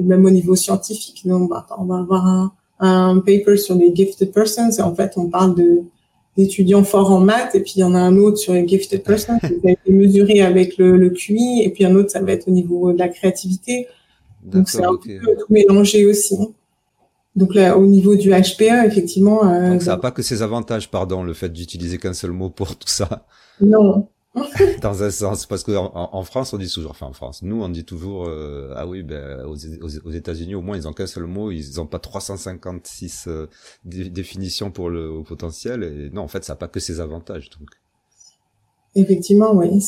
[0.00, 1.26] même au niveau scientifique.
[1.26, 4.70] Donc on va avoir un un paper sur les gifted persons.
[4.70, 5.82] Et en fait, on parle de
[6.36, 9.02] d'étudiants forts en maths, et puis il y en a un autre sur les gifted
[9.02, 12.32] persons qui a été mesuré avec le, le, QI, et puis un autre, ça va
[12.32, 13.88] être au niveau de la créativité.
[14.44, 16.36] Donc c'est un peu tout mélangé aussi.
[17.36, 19.44] Donc là, au niveau du HPE, effectivement.
[19.48, 22.48] Euh, Donc ça n'a pas que ses avantages, pardon, le fait d'utiliser qu'un seul mot
[22.48, 23.26] pour tout ça.
[23.60, 24.08] Non,
[24.82, 27.68] dans un sens, parce que en, France, on dit toujours, enfin en France, nous on
[27.68, 31.24] dit toujours, euh, ah oui, ben, aux, aux, États-Unis au moins ils ont qu'un seul
[31.24, 33.46] mot, ils ont pas 356 euh,
[33.84, 37.50] définitions pour le potentiel, et non, en fait, ça n'a pas que ses avantages.
[37.58, 37.70] Donc.
[38.94, 39.80] Effectivement, oui,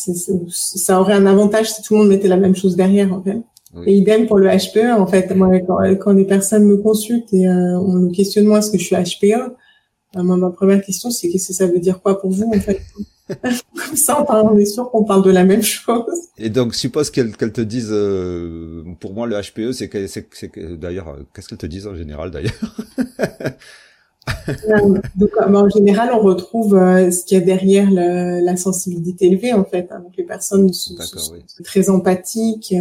[0.50, 3.40] ça aurait un avantage si tout le monde mettait la même chose derrière, en fait.
[3.86, 7.46] Et idem pour le HPE, en fait, moi, quand, quand des personnes me consultent et
[7.46, 9.54] euh, on me questionne moi, est-ce que je suis HPE,
[10.16, 12.80] moi, ma première question, c'est qu'est-ce que ça veut dire quoi pour vous, en fait?
[13.42, 16.28] Comme ça, on est sûr qu'on parle de la même chose.
[16.38, 20.74] Et donc, suppose qu'elle te dise, euh, pour moi, le HPE, c'est que, c'est que,
[20.74, 22.76] d'ailleurs, euh, qu'est-ce qu'elle te disent en général, d'ailleurs?
[24.48, 29.64] Euh, donc, en général, on retrouve ce qu'il y a derrière la sensibilité élevée, en
[29.64, 29.88] fait.
[29.90, 29.98] Hein.
[29.98, 30.94] Donc, les personnes sont,
[31.64, 32.72] très empathiques,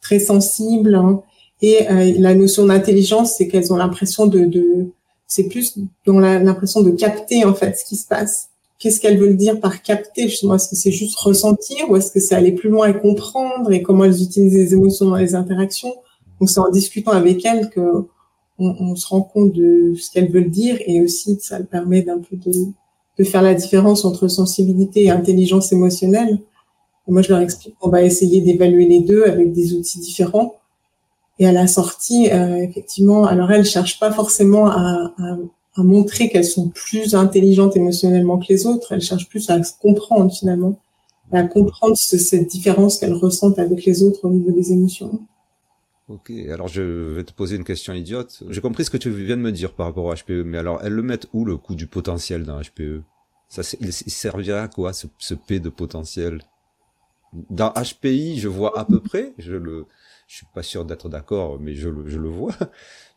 [0.00, 0.94] très sensibles.
[0.94, 1.22] Hein.
[1.60, 1.86] Et
[2.18, 4.86] la notion d'intelligence, c'est qu'elles ont l'impression de, de
[5.26, 5.76] c'est plus
[6.06, 8.47] dans l'impression de capter, en fait, ce qui se passe
[8.78, 12.34] qu'est-ce qu'elles veulent dire par capter Est-ce que c'est juste ressentir ou est-ce que c'est
[12.34, 15.94] aller plus loin et comprendre et comment elles utilisent les émotions dans les interactions?
[16.40, 18.06] Donc c'est en discutant avec elles que
[18.60, 22.36] on, se rend compte de ce qu'elles veulent dire et aussi ça permet d'un peu
[22.36, 26.40] de, faire la différence entre sensibilité et intelligence émotionnelle.
[27.06, 30.56] Moi je leur explique qu'on va essayer d'évaluer les deux avec des outils différents.
[31.40, 35.36] Et à la sortie, euh, effectivement, alors elles cherchent pas forcément à, à
[35.78, 38.92] à montrer qu'elles sont plus intelligentes émotionnellement que les autres.
[38.92, 40.78] Elles cherchent plus à se comprendre finalement,
[41.32, 45.20] à comprendre cette différence qu'elles ressentent avec les autres au niveau des émotions.
[46.08, 48.42] Ok, alors je vais te poser une question idiote.
[48.48, 50.80] J'ai compris ce que tu viens de me dire par rapport au HPE, mais alors
[50.82, 53.02] elles le mettent où le coût du potentiel d'un HPE
[53.50, 56.40] Ça, il servira à quoi ce, ce P de potentiel?
[57.50, 59.84] Dans HPI, je vois à peu près, je le,
[60.28, 62.54] je suis pas sûr d'être d'accord, mais je le, je le vois.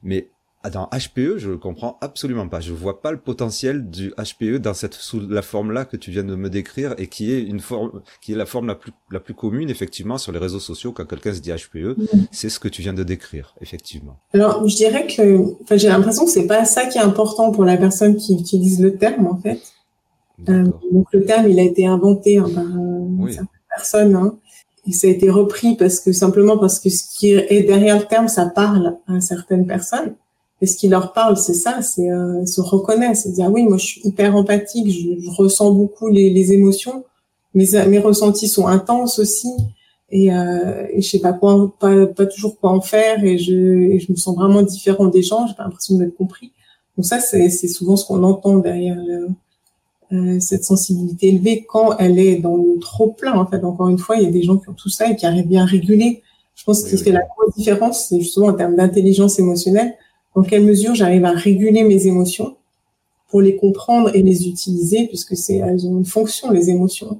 [0.03, 0.29] Mais
[0.69, 2.59] dans HPE, je le comprends absolument pas.
[2.59, 6.11] Je vois pas le potentiel du HPE dans cette sous la forme là que tu
[6.11, 8.91] viens de me décrire et qui est une forme qui est la forme la plus
[9.09, 11.95] la plus commune effectivement sur les réseaux sociaux quand quelqu'un se dit HPE,
[12.31, 14.17] c'est ce que tu viens de décrire effectivement.
[14.33, 17.65] Alors, je dirais que enfin j'ai l'impression que c'est pas ça qui est important pour
[17.65, 19.59] la personne qui utilise le terme en fait.
[20.49, 24.39] Euh, donc le terme, il a été inventé hein, par euh, certaines personnes hein,
[24.87, 28.05] et ça a été repris parce que simplement parce que ce qui est derrière le
[28.05, 30.15] terme, ça parle à certaines personnes.
[30.61, 33.77] Et ce qui leur parle, c'est ça, c'est euh, se reconnaître, c'est dire oui, moi
[33.77, 37.03] je suis hyper empathique, je, ressens beaucoup les, les, émotions,
[37.55, 39.49] mes mes ressentis sont intenses aussi,
[40.11, 43.55] et, euh, et je sais pas quoi, pas, pas toujours quoi en faire, et je,
[43.55, 46.51] et je me sens vraiment différent des gens, j'ai pas l'impression d'être compris.
[46.95, 48.97] Donc ça, c'est souvent ce qu'on entend derrière
[50.11, 53.33] euh, cette sensibilité élevée quand elle est dans le trop plein.
[53.33, 55.15] En fait, encore une fois, il y a des gens qui ont tout ça et
[55.15, 56.21] qui arrivent bien à réguler.
[56.53, 59.95] Je pense que ce qui fait la grosse différence, c'est justement en termes d'intelligence émotionnelle
[60.35, 62.55] dans quelle mesure j'arrive à réguler mes émotions
[63.29, 67.19] pour les comprendre et les utiliser, puisque c'est elles ont une fonction les émotions.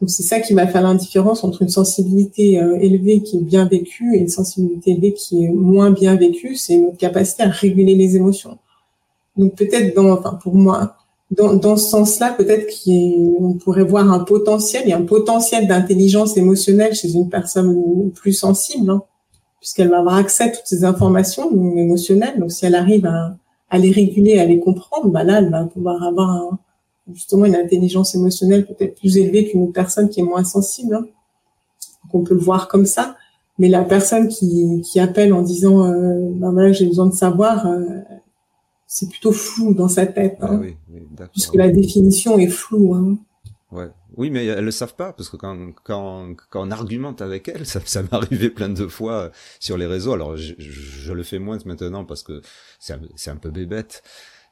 [0.00, 3.66] Donc c'est ça qui va faire l'indifférence entre une sensibilité euh, élevée qui est bien
[3.66, 7.96] vécue et une sensibilité élevée qui est moins bien vécue, c'est notre capacité à réguler
[7.96, 8.58] les émotions.
[9.36, 10.94] Donc peut-être dans, enfin pour moi,
[11.30, 15.66] dans, dans ce sens-là, peut-être qu'on pourrait voir un potentiel, il y a un potentiel
[15.66, 19.02] d'intelligence émotionnelle chez une personne plus sensible, hein,
[19.60, 22.38] puisqu'elle va avoir accès à toutes ces informations émotionnelles.
[22.38, 23.36] Donc si elle arrive à,
[23.70, 26.58] à les réguler, à les comprendre, bah là, elle va pouvoir avoir un,
[27.12, 30.94] justement une intelligence émotionnelle peut-être plus élevée qu'une personne qui est moins sensible.
[30.94, 31.06] Hein.
[32.04, 33.16] Donc on peut le voir comme ça.
[33.58, 37.66] Mais la personne qui, qui appelle en disant euh, ben voilà j'ai besoin de savoir,
[37.66, 38.00] euh,
[38.86, 41.02] c'est plutôt flou dans sa tête, hein, ah oui, oui,
[41.32, 42.94] puisque la définition est floue.
[42.94, 43.18] Hein.
[43.72, 43.88] Ouais.
[44.18, 47.64] Oui, mais elles le savent pas parce que quand quand quand on argumente avec elles,
[47.66, 50.12] ça, ça m'est arrivé plein de fois sur les réseaux.
[50.12, 52.42] Alors je, je, le fais moins maintenant parce que
[52.80, 54.02] c'est un, c'est un peu bébête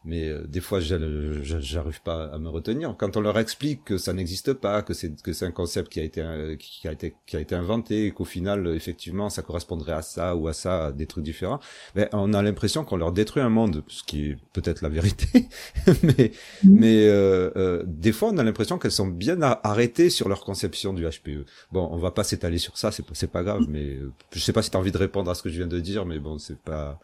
[0.07, 2.95] mais euh, des fois j'arrive pas à me retenir.
[2.97, 6.01] Quand on leur explique que ça n'existe pas que c'est que c'est un concept qui
[6.01, 9.43] a été euh, qui a été qui a été inventé et qu'au final effectivement ça
[9.43, 11.61] correspondrait à ça ou à ça à des trucs différents
[11.95, 15.49] ben on a l'impression qu'on leur détruit un monde ce qui est peut-être la vérité.
[16.03, 16.33] Mais
[16.65, 16.81] mmh.
[16.81, 20.93] mais euh, euh, des fois on a l'impression qu'elles sont bien arrêtées sur leur conception
[20.93, 23.99] du HPE bon on va pas s'étaler sur ça c'est c'est pas grave mais
[24.33, 25.81] je sais pas si tu as envie de répondre à ce que je viens de
[25.81, 27.01] dire mais bon c'est pas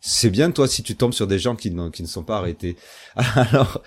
[0.00, 2.76] c'est bien toi si tu tombes sur des gens qui, qui ne sont pas arrêtés.
[3.16, 3.82] Alors,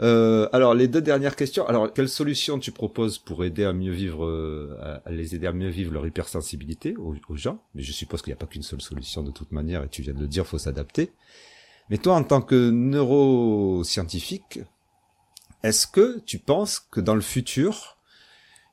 [0.00, 1.66] euh, alors les deux dernières questions.
[1.66, 5.52] Alors, quelle solution tu proposes pour aider à mieux vivre, euh, à les aider à
[5.52, 7.60] mieux vivre leur hypersensibilité aux, gens?
[7.74, 10.02] Mais je suppose qu'il n'y a pas qu'une seule solution de toute manière, et tu
[10.02, 11.10] viens de le dire, faut s'adapter.
[11.90, 14.60] Mais toi, en tant que neuroscientifique,
[15.62, 17.98] est-ce que tu penses que dans le futur,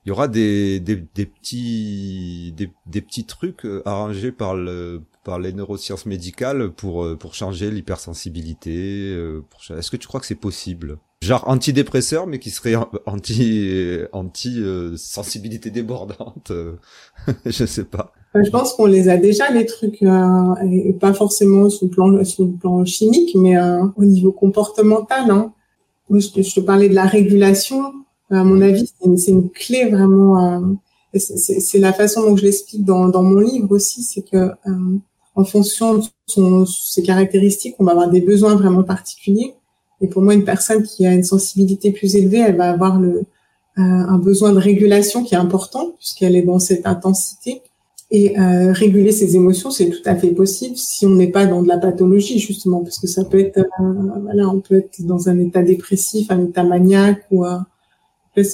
[0.04, 5.02] il y aura des, des, des petits des, des, petits trucs euh, arrangés par le
[5.26, 9.42] par les neurosciences médicales pour euh, pour changer l'hypersensibilité euh,
[9.76, 10.98] est-ce que tu crois que c'est possible?
[11.20, 14.62] Genre antidépresseur mais qui serait anti anti
[14.96, 16.52] sensibilité débordante
[17.46, 21.86] je sais pas je pense qu'on les a déjà les trucs et pas forcément sur
[21.86, 23.56] le plan sur le plan chimique mais
[23.96, 25.52] au niveau comportemental hein.
[26.10, 27.92] je, je te parlais de la régulation
[28.30, 30.56] à mon avis, c'est une, clé vraiment.
[30.56, 30.60] Euh,
[31.14, 34.98] c'est la façon dont je l'explique dans, dans, mon livre aussi, c'est que euh,
[35.36, 39.54] en fonction de son, ses caractéristiques, on va avoir des besoins vraiment particuliers.
[40.00, 43.24] Et pour moi, une personne qui a une sensibilité plus élevée, elle va avoir le,
[43.78, 47.62] euh, un besoin de régulation qui est important puisqu'elle est dans cette intensité.
[48.10, 51.60] Et euh, réguler ses émotions, c'est tout à fait possible si on n'est pas dans
[51.62, 55.28] de la pathologie justement, parce que ça peut être, euh, voilà, on peut être dans
[55.28, 57.44] un état dépressif, un état maniaque ou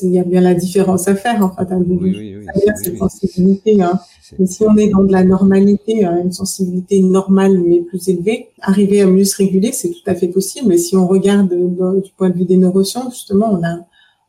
[0.02, 2.46] il y a bien la différence à faire, en fait, hein, oui, oui, oui,
[2.82, 3.82] cette sensibilité.
[3.82, 3.98] Hein.
[4.38, 8.48] Mais si on est dans de la normalité, hein, une sensibilité normale mais plus élevée,
[8.60, 10.68] arriver à mieux se réguler, c'est tout à fait possible.
[10.68, 13.78] Mais si on regarde du point de vue des neurosciences, justement, on a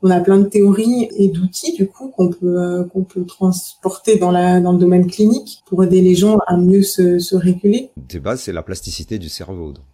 [0.05, 4.17] on a plein de théories et d'outils du coup qu'on peut euh, qu'on peut transporter
[4.17, 7.89] dans la dans le domaine clinique pour aider les gens à mieux se, se réguler.
[7.95, 9.71] De base, c'est la plasticité du cerveau.
[9.71, 9.85] Donc.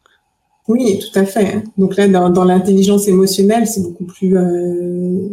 [0.68, 1.64] Oui, tout à fait.
[1.78, 5.30] Donc là, dans, dans l'intelligence émotionnelle, c'est beaucoup plus, euh,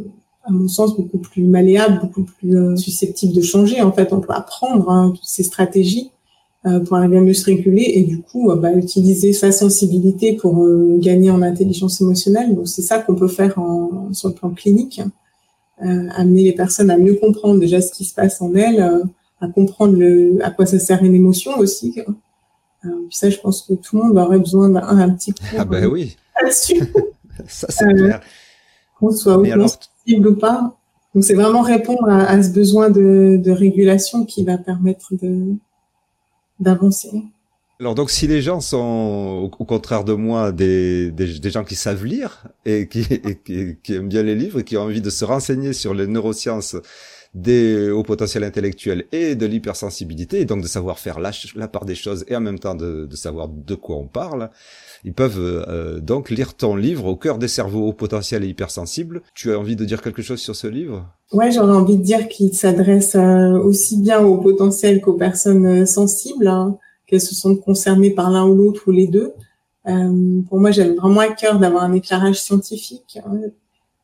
[0.46, 3.82] à mon sens, beaucoup plus malléable, beaucoup plus euh, susceptible de changer.
[3.82, 6.10] En fait, on peut apprendre hein, toutes ces stratégies
[6.66, 10.66] euh, pour arriver à mieux se réguler et du coup, bah, utiliser sa sensibilité pour
[10.98, 12.54] gagner en intelligence émotionnelle.
[12.54, 15.00] Donc c'est ça qu'on peut faire en, sur le plan clinique,
[15.78, 19.02] amener les personnes à mieux comprendre déjà ce qui se passe en elles,
[19.40, 21.94] à comprendre le, à quoi ça sert une émotion aussi
[22.86, 25.44] euh, ça, je pense que tout le monde aurait besoin d'un petit coup.
[25.56, 26.16] Ah ben oui.
[26.50, 28.20] ça, c'est clair.
[28.98, 29.68] Qu'on soit sensible ou
[30.38, 30.76] pas.
[31.14, 35.54] Donc, c'est vraiment répondre à, ce besoin de, régulation qui va permettre de
[36.58, 37.22] d'avancer.
[37.78, 42.06] Alors donc si les gens sont au, contraire de moi des, des, gens qui savent
[42.06, 45.26] lire et qui, et qui, aiment bien les livres et qui ont envie de se
[45.26, 46.76] renseigner sur les neurosciences
[47.36, 51.84] des hauts potentiels intellectuels et de l'hypersensibilité, et donc de savoir faire la, la, part
[51.84, 54.48] des choses et en même temps de, de savoir de quoi on parle,
[55.04, 59.20] ils peuvent euh, donc lire ton livre au cœur des cerveaux hauts potentiels et hypersensibles.
[59.34, 61.06] Tu as envie de dire quelque chose sur ce livre?
[61.30, 65.84] Ouais, j'aurais envie de dire qu'il s'adresse euh, aussi bien aux potentiels qu'aux personnes euh,
[65.84, 69.34] sensibles, hein, qu'elles se sont concernées par l'un ou l'autre ou les deux.
[69.84, 73.18] pour moi, j'avais vraiment à cœur d'avoir un éclairage scientifique.
[73.26, 73.40] Hein.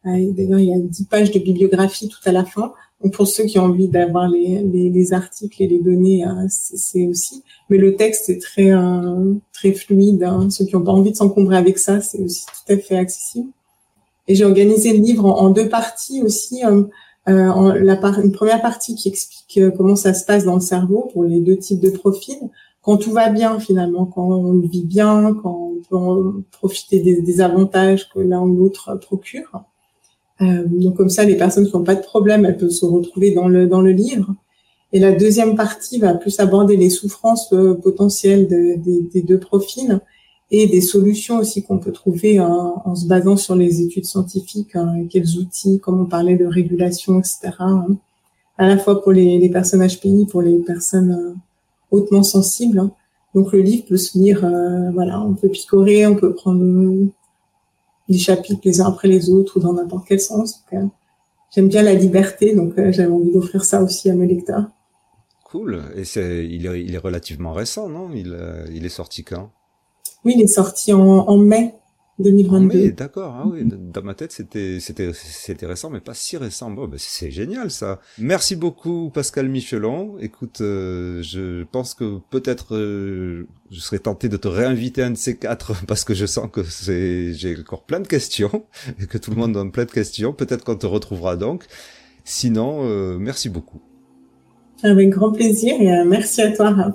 [0.05, 2.73] D'ailleurs, il y a dix pages de bibliographie tout à la fin
[3.11, 7.07] pour ceux qui ont envie d'avoir les, les, les, articles et les données, euh, c'est
[7.07, 7.43] aussi.
[7.69, 10.23] Mais le texte est très euh, très fluide.
[10.23, 10.51] Hein.
[10.51, 13.51] Ceux qui n'ont pas envie de s'encombrer avec ça, c'est aussi tout à fait accessible.
[14.29, 16.65] Et j'ai organisé le livre en, deux parties aussi.
[16.65, 16.85] Euh,
[17.27, 21.09] en, la part, une première partie qui explique comment ça se passe dans le cerveau
[21.13, 22.51] pour les deux types de profils.
[22.83, 27.41] Quand tout va bien finalement, quand on vit bien, quand on peut profiter des, des
[27.41, 29.65] avantages que l'un ou l'autre procure.
[30.43, 33.33] Euh, donc comme ça, les personnes qui n'ont pas de problème, elles peuvent se retrouver
[33.33, 34.35] dans le dans le livre.
[34.93, 40.01] Et la deuxième partie va plus aborder les souffrances euh, potentielles des deux profils
[40.51, 45.07] et des solutions aussi qu'on peut trouver en, se basant sur les études scientifiques, hein,
[45.09, 47.53] quels outils, comme on parlait de régulation, etc.
[47.61, 47.87] Hein,
[48.59, 51.35] à la fois pour les, les personnes HPI, pour les personnes euh,
[51.91, 52.81] hautement sensibles.
[52.81, 52.91] Hein.
[53.35, 54.41] Donc le livre peut se lire,
[54.93, 56.63] voilà, on peut picorer, on peut prendre
[58.09, 60.65] des chapitres les uns après les autres ou dans n'importe quel sens.
[61.55, 64.67] J'aime bien la liberté, donc euh, j'avais envie d'offrir ça aussi à mes lecteurs.
[65.45, 65.83] Cool.
[65.97, 68.11] Et c'est, il est, il est relativement récent, non?
[68.15, 69.51] Il, euh, il est sorti quand?
[70.25, 71.75] Oui, il est sorti en, en mai.
[72.19, 72.93] 2022.
[72.93, 73.35] d'accord.
[73.37, 76.71] Ah oui, dans ma tête, c'était, c'était, c'était récent, mais pas si récent.
[76.71, 78.01] Bon, ben, c'est génial, ça.
[78.19, 80.19] Merci beaucoup, Pascal Michelon.
[80.21, 85.17] Écoute, euh, je pense que peut-être, euh, je serais tenté de te réinviter un de
[85.17, 88.65] ces quatre parce que je sens que c'est, j'ai encore plein de questions
[89.01, 90.33] et que tout le monde a plein de questions.
[90.33, 91.65] Peut-être qu'on te retrouvera donc.
[92.25, 93.81] Sinon, euh, merci beaucoup.
[94.83, 96.95] Avec grand plaisir et merci à toi.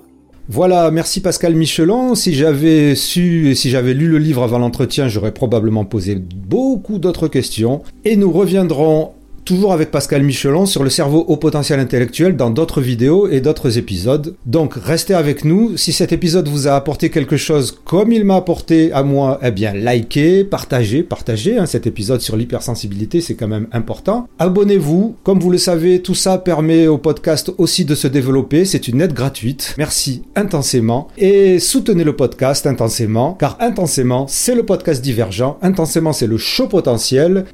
[0.49, 2.15] Voilà, merci Pascal Michelon.
[2.15, 6.99] Si j'avais su et si j'avais lu le livre avant l'entretien, j'aurais probablement posé beaucoup
[6.99, 7.81] d'autres questions.
[8.05, 9.11] Et nous reviendrons
[9.47, 13.77] toujours avec Pascal Michelon sur le cerveau au potentiel intellectuel dans d'autres vidéos et d'autres
[13.77, 14.35] épisodes.
[14.45, 15.77] Donc restez avec nous.
[15.77, 19.51] Si cet épisode vous a apporté quelque chose comme il m'a apporté à moi, eh
[19.51, 24.27] bien likez, partagez, partagez hein, cet épisode sur l'hypersensibilité, c'est quand même important.
[24.37, 25.15] Abonnez-vous.
[25.23, 28.65] Comme vous le savez, tout ça permet au podcast aussi de se développer.
[28.65, 29.75] C'est une aide gratuite.
[29.77, 31.07] Merci intensément.
[31.17, 35.57] Et soutenez le podcast intensément, car intensément, c'est le podcast divergent.
[35.61, 37.45] Intensément, c'est le show potentiel.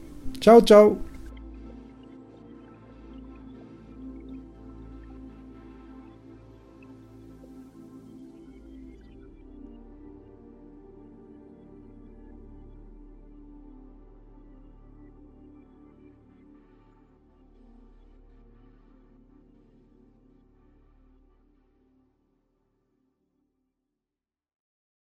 [0.41, 0.97] Ciao, ciao